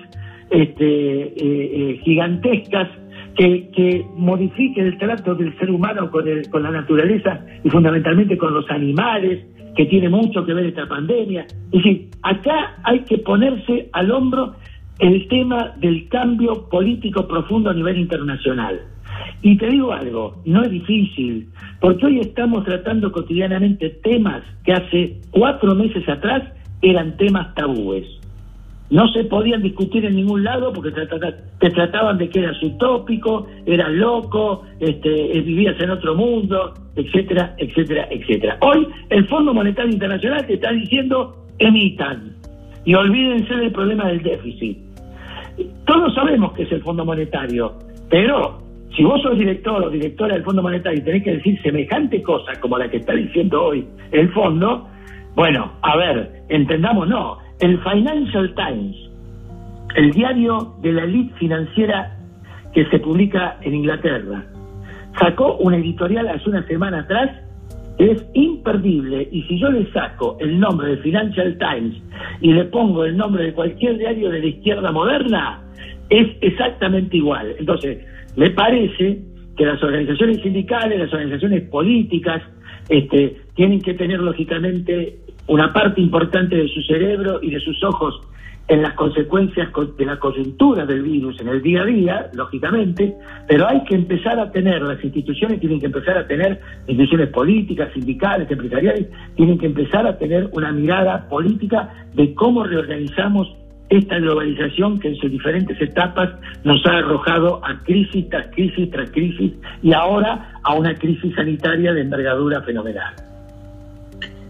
este, 0.51 0.85
eh, 0.85 1.35
eh, 1.37 2.01
gigantescas 2.05 2.89
que, 3.39 4.05
modifique 4.17 4.81
el 4.81 4.99
trato 4.99 5.35
del 5.35 5.57
ser 5.59 5.71
humano 5.71 6.11
con, 6.11 6.25
con 6.51 6.63
la 6.63 6.71
naturaleza 6.71 7.41
y 7.63 7.71
fundamentalmente 7.71 8.37
con 8.37 8.53
los 8.53 8.69
animales, 8.71 9.47
que 9.77 9.87
tiene 9.87 10.09
mucho 10.09 10.45
que 10.45 10.55
ver 10.55 10.67
esta 10.67 10.87
pandemia. 10.87 11.43
Es 11.43 11.71
decir, 11.71 12.09
acá 12.23 12.77
hay 12.83 13.01
que 13.01 13.19
ponerse 13.19 13.89
al 13.93 14.11
hombro 14.11 14.55
el 14.99 15.29
tema 15.29 15.75
del 15.77 16.09
cambio 16.09 16.69
político 16.69 17.29
profundo 17.29 17.71
a 17.71 17.75
nivel 17.75 17.99
internacional. 17.99 18.81
Y 19.43 19.57
te 19.57 19.69
digo 19.69 19.93
algo, 19.93 20.43
no 20.45 20.63
es 20.63 20.71
difícil, 20.71 21.49
porque 21.81 22.07
hoy 22.07 22.19
estamos 22.19 22.65
tratando 22.65 23.13
cotidianamente 23.13 23.91
temas 24.03 24.43
que 24.65 24.73
hace 24.73 25.21
cuatro 25.31 25.77
meses 25.77 26.09
atrás 26.09 26.43
eran 26.83 27.17
temas 27.17 27.55
tabúes 27.55 28.05
no 28.91 29.07
se 29.09 29.25
podían 29.25 29.63
discutir 29.63 30.05
en 30.05 30.17
ningún 30.17 30.45
lado 30.45 30.73
porque 30.73 30.91
te, 30.91 31.71
trataban 31.71 32.17
de 32.17 32.29
que 32.31 32.41
eras 32.41 32.63
utópico, 32.63 33.47
eras 33.67 33.91
loco, 33.91 34.65
este, 34.81 35.37
eh, 35.37 35.41
vivías 35.43 35.79
en 35.81 35.91
otro 35.91 36.15
mundo, 36.15 36.73
etcétera, 36.97 37.55
etcétera, 37.59 38.09
etcétera. 38.11 38.57
Hoy 38.61 38.87
el 39.11 39.27
Fondo 39.29 39.53
Monetario 39.53 39.93
Internacional 39.93 40.47
te 40.47 40.55
está 40.55 40.73
diciendo 40.73 41.37
emitan 41.59 42.35
y 42.85 42.95
olvídense 42.95 43.55
del 43.55 43.73
problema 43.73 44.09
del 44.09 44.23
déficit. 44.23 44.79
Todos 45.85 46.15
sabemos 46.15 46.53
que 46.53 46.63
es 46.63 46.73
el 46.73 46.81
Fondo 46.83 47.05
Monetario, 47.05 47.75
pero 48.09 48.59
si 48.97 49.05
vos 49.05 49.21
sos 49.21 49.39
director 49.39 49.85
o 49.85 49.91
directora 49.91 50.35
del 50.35 50.45
Fondo 50.45 50.63
Monetario 50.63 50.99
y 50.99 51.05
tenés 51.05 51.25
que 51.25 51.35
decir 51.35 51.61
semejante 51.61 52.23
cosa 52.23 52.53
como 52.61 52.79
la 52.79 52.89
que 52.89 52.99
está 52.99 53.13
diciendo 53.13 53.65
hoy 53.65 53.87
el 54.13 54.33
fondo, 54.33 54.89
bueno, 55.35 55.73
a 55.83 55.97
ver, 55.97 56.45
entendamos, 56.49 57.07
no 57.07 57.48
el 57.61 57.79
Financial 57.83 58.55
Times, 58.55 58.97
el 59.97 60.13
diario 60.13 60.75
de 60.83 60.93
la 60.93 61.05
elite 61.05 61.35
financiera 61.39 62.17
que 62.73 62.85
se 62.87 62.99
publica 62.99 63.59
en 63.63 63.75
Inglaterra, 63.75 64.45
sacó 65.19 65.57
un 65.57 65.75
editorial 65.75 66.29
hace 66.29 66.49
una 66.49 66.67
semana 66.67 67.01
atrás 67.01 67.31
que 67.97 68.13
es 68.13 68.25
imperdible 68.35 69.29
y 69.33 69.43
si 69.43 69.59
yo 69.59 69.71
le 69.71 69.91
saco 69.91 70.37
el 70.41 70.61
nombre 70.61 70.91
de 70.91 70.97
Financial 70.99 71.59
Times 71.59 72.01
y 72.41 72.53
le 72.53 72.65
pongo 72.67 73.05
el 73.05 73.17
nombre 73.17 73.45
de 73.45 73.53
cualquier 73.53 73.99
diario 73.99 74.31
de 74.31 74.39
la 74.39 74.47
izquierda 74.47 74.93
moderna, 74.93 75.61
es 76.09 76.29
exactamente 76.41 77.17
igual. 77.17 77.57
Entonces, 77.59 77.99
me 78.37 78.51
parece 78.51 79.21
que 79.57 79.67
las 79.67 79.83
organizaciones 79.83 80.41
sindicales, 80.43 81.01
las 81.01 81.13
organizaciones 81.13 81.69
políticas, 81.69 82.41
este, 82.89 83.37
tienen 83.55 83.83
que 83.83 83.95
tener 83.95 84.21
lógicamente 84.21 85.19
una 85.49 85.73
parte 85.73 86.01
importante 86.01 86.57
de 86.57 86.69
su 86.69 86.83
cerebro 86.83 87.41
y 87.43 87.51
de 87.51 87.61
sus 87.61 87.83
ojos 87.83 88.21
en 88.69 88.83
las 88.83 88.93
consecuencias 88.95 89.71
de 89.97 90.05
la 90.05 90.19
coyuntura 90.19 90.85
del 90.85 91.03
virus 91.03 91.41
en 91.41 91.49
el 91.49 91.63
día 91.63 91.83
a 91.83 91.87
día, 91.87 92.31
lógicamente, 92.35 93.17
pero 93.49 93.67
hay 93.67 93.83
que 93.85 93.95
empezar 93.95 94.39
a 94.39 94.53
tener, 94.53 94.83
las 94.83 95.03
instituciones 95.03 95.59
tienen 95.59 95.81
que 95.81 95.87
empezar 95.87 96.19
a 96.19 96.27
tener, 96.27 96.61
instituciones 96.87 97.31
políticas, 97.31 97.91
sindicales, 97.95 98.51
empresariales, 98.51 99.07
tienen 99.37 99.59
que 99.59 99.67
empezar 99.67 100.07
a 100.07 100.19
tener 100.19 100.51
una 100.53 100.71
mirada 100.71 101.27
política 101.31 101.89
de 102.15 102.35
cómo 102.35 102.63
reorganizamos 102.65 103.49
esta 103.89 104.19
globalización 104.19 105.01
que 105.01 105.09
en 105.09 105.17
sus 105.17 105.31
diferentes 105.31 105.81
etapas 105.81 106.29
nos 106.63 106.85
ha 106.85 106.99
arrojado 106.99 107.65
a 107.65 107.79
crisis 107.85 108.29
tras 108.29 108.49
crisis 108.49 108.91
tras 108.91 109.11
crisis 109.13 109.55
y 109.83 109.95
ahora 109.95 110.61
a 110.63 110.75
una 110.75 110.95
crisis 110.95 111.35
sanitaria 111.35 111.95
de 111.95 112.03
envergadura 112.03 112.61
fenomenal. 112.61 113.15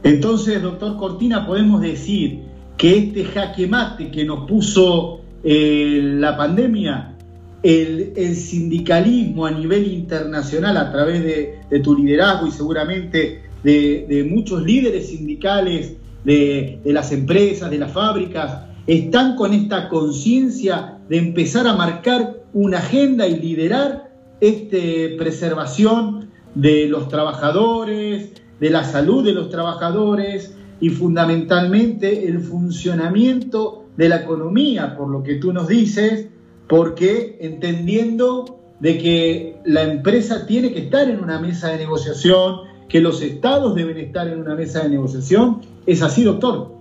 Entonces, 0.03 0.63
doctor 0.63 0.97
Cortina, 0.97 1.47
podemos 1.47 1.81
decir 1.81 2.41
que 2.77 2.97
este 2.97 3.25
jaque 3.25 3.67
mate 3.67 4.11
que 4.11 4.25
nos 4.25 4.49
puso 4.49 5.21
eh, 5.43 6.01
la 6.03 6.37
pandemia, 6.37 7.17
el, 7.63 8.37
sindicalismo 8.37 9.47
a 9.47 9.51
nivel 9.51 9.93
internacional 9.93 10.77
a 10.77 10.93
través 10.93 11.23
de, 11.25 11.81
tu 11.81 11.97
liderazgo 11.97 12.47
y 12.47 12.51
seguramente 12.53 13.43
de, 13.65 14.27
muchos 14.31 14.63
líderes 14.63 15.09
sindicales 15.09 15.95
de, 16.25 16.79
de 16.85 16.93
las 16.93 17.11
empresas, 17.13 17.71
de 17.71 17.79
las 17.79 17.93
fábricas, 17.93 18.65
están 18.87 19.37
con 19.37 19.53
esta 19.53 19.89
conciencia 19.89 20.99
de 21.09 21.19
empezar 21.19 21.67
a 21.67 21.75
marcar 21.75 22.43
una 22.53 22.79
agenda 22.79 23.27
y 23.27 23.39
liderar 23.39 24.11
esta 24.41 24.79
preservación 25.19 26.31
de 26.55 26.89
los 26.89 27.09
trabajadores, 27.09 28.33
de 28.61 28.71
la 28.71 28.85
salud 28.85 29.25
de 29.25 29.33
los 29.33 29.51
trabajadores 29.51 30.57
y 30.81 30.91
fundamentalmente 30.91 32.29
el 32.29 32.41
funcionamiento 32.41 33.85
de 33.97 34.09
la 34.09 34.17
economía, 34.17 34.97
por 34.97 35.09
lo 35.09 35.23
que 35.23 35.37
tú 35.37 35.53
nos 35.53 35.69
dices, 35.69 36.29
porque 36.69 37.39
entendiendo 37.41 38.59
de 38.81 38.99
que 38.99 39.57
la 39.65 39.83
empresa 39.83 40.47
tiene 40.47 40.73
que 40.73 40.81
estar 40.81 41.09
en 41.11 41.21
una 41.21 41.41
mesa 41.41 41.69
de 41.69 41.79
negociación, 41.79 42.61
que 42.89 43.01
los 43.01 43.23
estados 43.23 43.75
deben 43.75 43.99
estar 43.99 44.29
en 44.29 44.41
una 44.41 44.55
mesa 44.55 44.83
de 44.83 44.91
negociación. 44.91 45.61
¿Es 45.87 46.03
así, 46.03 46.25
doctor? 46.25 46.79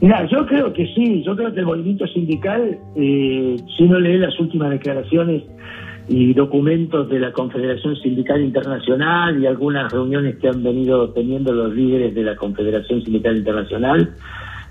Mira, 0.00 0.26
yo 0.30 0.46
creo 0.46 0.72
que 0.72 0.86
sí, 0.94 1.22
yo 1.24 1.36
creo 1.36 1.52
que 1.52 1.60
el 1.60 1.66
movimiento 1.66 2.06
sindical, 2.06 2.78
eh, 2.96 3.56
si 3.76 3.82
uno 3.84 4.00
lee 4.00 4.16
las 4.16 4.38
últimas 4.40 4.70
declaraciones 4.70 5.42
y 6.10 6.34
documentos 6.34 7.08
de 7.08 7.20
la 7.20 7.32
Confederación 7.32 7.94
Sindical 7.94 8.42
Internacional 8.42 9.40
y 9.40 9.46
algunas 9.46 9.92
reuniones 9.92 10.38
que 10.38 10.48
han 10.48 10.60
venido 10.60 11.10
teniendo 11.10 11.52
los 11.52 11.72
líderes 11.72 12.16
de 12.16 12.24
la 12.24 12.34
Confederación 12.34 13.00
Sindical 13.02 13.36
Internacional, 13.36 14.12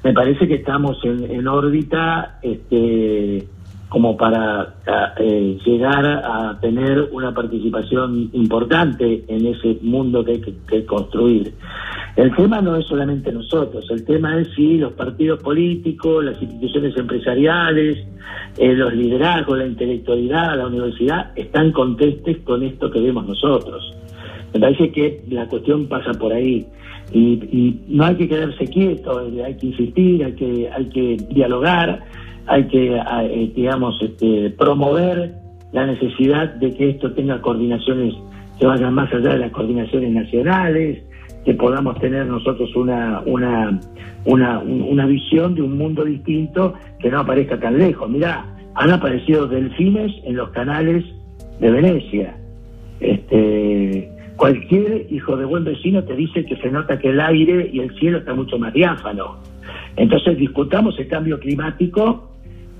me 0.03 0.11
parece 0.11 0.49
que 0.49 0.55
estamos 0.55 0.97
en, 1.05 1.47
órbita 1.47 2.39
este, 2.41 3.47
como 3.87 4.17
para 4.17 4.75
eh, 5.17 5.57
llegar 5.65 6.05
a 6.05 6.59
tener 6.59 7.07
una 7.13 7.33
participación 7.33 8.29
importante 8.33 9.23
en 9.29 9.45
ese 9.47 9.77
mundo 9.81 10.25
que 10.25 10.31
hay 10.31 10.41
que, 10.41 10.85
construir. 10.85 11.53
El 12.15 12.35
tema 12.35 12.61
no 12.61 12.75
es 12.75 12.85
solamente 12.87 13.31
nosotros, 13.31 13.85
el 13.91 14.03
tema 14.03 14.39
es 14.39 14.49
si 14.55 14.77
los 14.77 14.93
partidos 14.93 15.41
políticos, 15.41 16.23
las 16.23 16.41
instituciones 16.41 16.97
empresariales, 16.97 17.97
eh, 18.57 18.73
los 18.73 18.93
liderazgos, 18.93 19.57
la 19.57 19.65
intelectualidad, 19.65 20.57
la 20.57 20.67
universidad 20.67 21.31
están 21.35 21.71
contestes 21.71 22.39
con 22.39 22.63
esto 22.63 22.91
que 22.91 22.99
vemos 22.99 23.27
nosotros. 23.27 23.95
Me 24.53 24.59
parece 24.59 24.91
que 24.91 25.23
la 25.29 25.47
cuestión 25.47 25.87
pasa 25.87 26.11
por 26.13 26.33
ahí. 26.33 26.65
Y, 27.11 27.79
no 27.87 28.05
hay 28.05 28.15
que 28.15 28.27
quedarse 28.27 28.65
quieto, 28.65 29.27
eh, 29.27 29.43
hay 29.43 29.55
que 29.57 29.67
insistir, 29.67 30.23
hay 30.23 30.33
que, 30.33 30.69
hay 30.69 30.85
que 30.89 31.17
dialogar, 31.31 32.03
hay 32.45 32.65
que, 32.67 32.95
eh, 32.95 33.51
digamos, 33.55 33.99
este, 34.01 34.51
promover 34.51 35.33
la 35.71 35.85
necesidad 35.85 36.55
de 36.55 36.73
que 36.73 36.89
esto 36.89 37.11
tenga 37.13 37.41
coordinaciones 37.41 38.13
que 38.59 38.65
vayan 38.65 38.93
más 38.93 39.11
allá 39.13 39.29
de 39.29 39.39
las 39.39 39.51
coordinaciones 39.51 40.11
nacionales, 40.11 41.03
que 41.49 41.55
podamos 41.55 41.99
tener 41.99 42.27
nosotros 42.27 42.75
una, 42.75 43.23
una, 43.25 43.79
una, 44.25 44.59
una 44.59 45.07
visión 45.07 45.55
de 45.55 45.63
un 45.63 45.79
mundo 45.79 46.05
distinto 46.05 46.75
que 46.99 47.09
no 47.09 47.21
aparezca 47.21 47.59
tan 47.59 47.79
lejos. 47.79 48.07
Mirá, 48.07 48.45
han 48.75 48.91
aparecido 48.91 49.47
delfines 49.47 50.11
en 50.25 50.35
los 50.35 50.51
canales 50.51 51.03
de 51.59 51.71
Venecia. 51.71 52.37
Este, 52.99 54.11
Cualquier 54.35 55.07
hijo 55.09 55.37
de 55.37 55.45
buen 55.45 55.63
vecino 55.63 56.03
te 56.03 56.15
dice 56.15 56.45
que 56.45 56.55
se 56.57 56.69
nota 56.69 56.99
que 56.99 57.09
el 57.09 57.19
aire 57.19 57.67
y 57.73 57.79
el 57.79 57.97
cielo 57.97 58.19
está 58.19 58.35
mucho 58.35 58.59
más 58.59 58.71
diáfano. 58.71 59.37
Entonces 59.95 60.37
discutamos 60.37 60.99
el 60.99 61.07
cambio 61.07 61.39
climático 61.39 62.29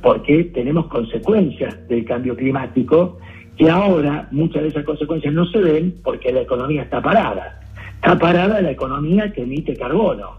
porque 0.03 0.43
tenemos 0.53 0.85
consecuencias 0.85 1.75
del 1.87 2.05
cambio 2.05 2.35
climático 2.35 3.17
que 3.57 3.67
ahora 3.67 4.27
muchas 4.29 4.61
de 4.61 4.67
esas 4.67 4.85
consecuencias 4.85 5.33
no 5.33 5.47
se 5.47 5.57
ven 5.57 5.95
porque 6.03 6.31
la 6.31 6.41
economía 6.41 6.83
está 6.83 7.01
parada. 7.01 7.59
Está 8.01 8.17
parada 8.17 8.61
la 8.61 8.71
economía 8.71 9.29
que 9.33 9.43
emite 9.43 9.75
carbono. 9.75 10.37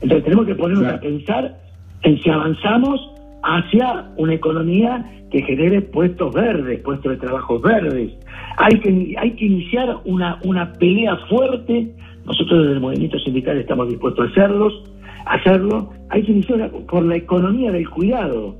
Entonces 0.00 0.24
tenemos 0.24 0.46
que 0.46 0.56
ponernos 0.56 0.92
a 0.92 1.00
pensar 1.00 1.56
en 2.02 2.20
si 2.20 2.28
avanzamos 2.28 3.00
hacia 3.44 4.10
una 4.16 4.34
economía 4.34 5.08
que 5.30 5.42
genere 5.42 5.80
puestos 5.80 6.34
verdes, 6.34 6.80
puestos 6.80 7.12
de 7.12 7.18
trabajo 7.18 7.60
verdes. 7.60 8.12
Hay 8.56 8.80
que, 8.80 9.14
hay 9.16 9.30
que 9.32 9.44
iniciar 9.44 9.96
una, 10.06 10.40
una 10.42 10.72
pelea 10.72 11.16
fuerte. 11.28 11.94
Nosotros 12.24 12.62
desde 12.62 12.72
el 12.74 12.80
movimiento 12.80 13.18
sindical 13.20 13.58
estamos 13.58 13.88
dispuestos 13.88 14.26
a 14.26 14.30
hacerlos, 14.32 14.82
hacerlo. 15.26 15.90
Hay 16.10 16.24
que 16.24 16.32
iniciar 16.32 16.68
por 16.90 17.04
la 17.04 17.14
economía 17.14 17.70
del 17.70 17.88
cuidado. 17.88 18.56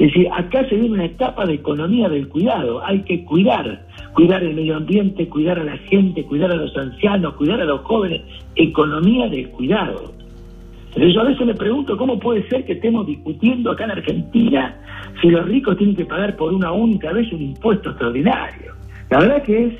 Es 0.00 0.06
decir, 0.06 0.28
acá 0.32 0.66
se 0.66 0.76
viene 0.76 0.94
una 0.94 1.04
etapa 1.04 1.44
de 1.44 1.52
economía 1.54 2.08
del 2.08 2.26
cuidado. 2.28 2.82
Hay 2.82 3.02
que 3.02 3.22
cuidar, 3.22 3.86
cuidar 4.14 4.42
el 4.42 4.54
medio 4.54 4.78
ambiente, 4.78 5.28
cuidar 5.28 5.58
a 5.58 5.64
la 5.64 5.76
gente, 5.76 6.24
cuidar 6.24 6.50
a 6.50 6.54
los 6.54 6.74
ancianos, 6.74 7.34
cuidar 7.34 7.60
a 7.60 7.66
los 7.66 7.82
jóvenes. 7.82 8.22
Economía 8.56 9.28
del 9.28 9.50
cuidado. 9.50 10.14
Entonces 10.86 11.14
yo 11.14 11.20
a 11.20 11.24
veces 11.24 11.46
me 11.46 11.54
pregunto 11.54 11.98
cómo 11.98 12.18
puede 12.18 12.48
ser 12.48 12.64
que 12.64 12.72
estemos 12.72 13.06
discutiendo 13.06 13.72
acá 13.72 13.84
en 13.84 13.90
Argentina 13.90 14.74
si 15.20 15.28
los 15.28 15.44
ricos 15.44 15.76
tienen 15.76 15.94
que 15.94 16.06
pagar 16.06 16.34
por 16.34 16.54
una 16.54 16.72
única 16.72 17.12
vez 17.12 17.30
un 17.30 17.42
impuesto 17.42 17.90
extraordinario. 17.90 18.72
La 19.10 19.18
verdad 19.18 19.42
que 19.42 19.66
es 19.66 19.74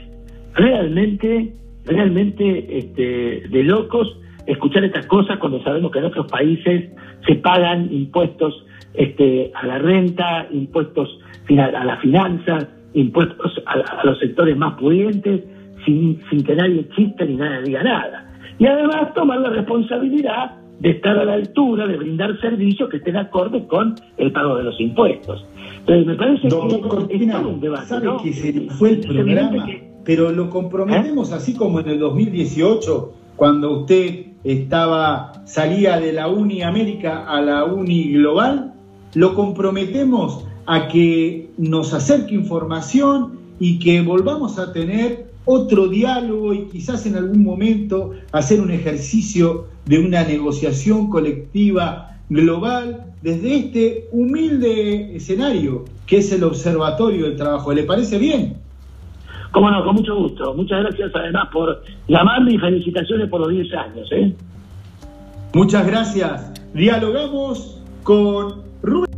realmente, 0.52 1.54
realmente 1.86 2.76
este, 2.76 3.48
de 3.48 3.62
locos 3.62 4.18
escuchar 4.46 4.84
estas 4.84 5.06
cosas 5.06 5.38
cuando 5.38 5.62
sabemos 5.62 5.90
que 5.90 5.98
en 6.00 6.04
otros 6.04 6.30
países 6.30 6.90
se 7.26 7.36
pagan 7.36 7.88
impuestos 7.90 8.66
este, 8.94 9.52
a 9.54 9.66
la 9.66 9.78
renta, 9.78 10.46
impuestos 10.50 11.08
a 11.48 11.84
las 11.84 12.00
finanzas, 12.00 12.68
impuestos 12.94 13.60
a, 13.66 14.04
los 14.04 14.18
sectores 14.18 14.56
más 14.56 14.78
pudientes, 14.78 15.42
sin, 15.84 16.20
sin 16.30 16.44
que 16.44 16.54
nadie 16.54 16.80
exista 16.80 17.24
ni 17.24 17.36
nadie 17.36 17.62
diga 17.62 17.82
nada. 17.82 18.26
Y 18.58 18.66
además 18.66 19.14
tomar 19.14 19.40
la 19.40 19.50
responsabilidad 19.50 20.56
de 20.80 20.90
estar 20.90 21.18
a 21.18 21.24
la 21.24 21.34
altura, 21.34 21.86
de 21.86 21.96
brindar 21.96 22.38
servicios 22.40 22.88
que 22.88 22.98
estén 22.98 23.16
acordes 23.16 23.64
con 23.66 23.94
el 24.16 24.32
pago 24.32 24.56
de 24.56 24.64
los 24.64 24.80
impuestos. 24.80 25.46
Entonces, 25.80 26.06
me 26.06 26.14
parece 26.14 26.42
que 26.42 26.48
es 26.48 27.34
un 27.34 27.60
debate. 27.60 27.86
Sabe 27.86 28.08
que 28.22 28.32
se 28.32 28.52
fue 28.70 28.90
el 28.90 29.00
programa, 29.00 29.66
pero 30.04 30.32
lo 30.32 30.48
comprometemos 30.48 31.32
¿Eh? 31.32 31.34
así 31.34 31.54
como 31.54 31.80
en 31.80 31.88
el 31.88 31.98
2018, 31.98 33.12
cuando 33.36 33.80
usted 33.80 34.26
estaba 34.42 35.32
salía 35.44 35.98
de 35.98 36.12
la 36.12 36.28
Uni 36.28 36.62
América 36.62 37.26
a 37.26 37.42
la 37.42 37.64
Uni 37.64 38.12
Global, 38.12 38.69
lo 39.14 39.34
comprometemos 39.34 40.44
a 40.66 40.88
que 40.88 41.50
nos 41.58 41.92
acerque 41.94 42.34
información 42.34 43.38
y 43.58 43.78
que 43.78 44.02
volvamos 44.02 44.58
a 44.58 44.72
tener 44.72 45.30
otro 45.44 45.88
diálogo 45.88 46.54
y 46.54 46.68
quizás 46.68 47.06
en 47.06 47.16
algún 47.16 47.42
momento 47.42 48.12
hacer 48.32 48.60
un 48.60 48.70
ejercicio 48.70 49.66
de 49.86 49.98
una 49.98 50.22
negociación 50.22 51.10
colectiva 51.10 52.18
global 52.28 53.06
desde 53.22 53.56
este 53.56 54.08
humilde 54.12 55.16
escenario 55.16 55.84
que 56.06 56.18
es 56.18 56.32
el 56.32 56.44
Observatorio 56.44 57.26
del 57.26 57.36
Trabajo. 57.36 57.72
¿Le 57.72 57.84
parece 57.84 58.18
bien? 58.18 58.56
Cómo 59.50 59.70
no, 59.70 59.84
con 59.84 59.96
mucho 59.96 60.16
gusto. 60.16 60.54
Muchas 60.54 60.82
gracias 60.84 61.10
además 61.14 61.48
por 61.52 61.82
llamarme 62.06 62.54
y 62.54 62.58
felicitaciones 62.58 63.28
por 63.28 63.40
los 63.40 63.50
10 63.50 63.74
años. 63.74 64.08
¿eh? 64.12 64.32
Muchas 65.54 65.86
gracias. 65.86 66.52
Dialogamos 66.72 67.80
con 68.04 68.69
Ру... 68.82 69.09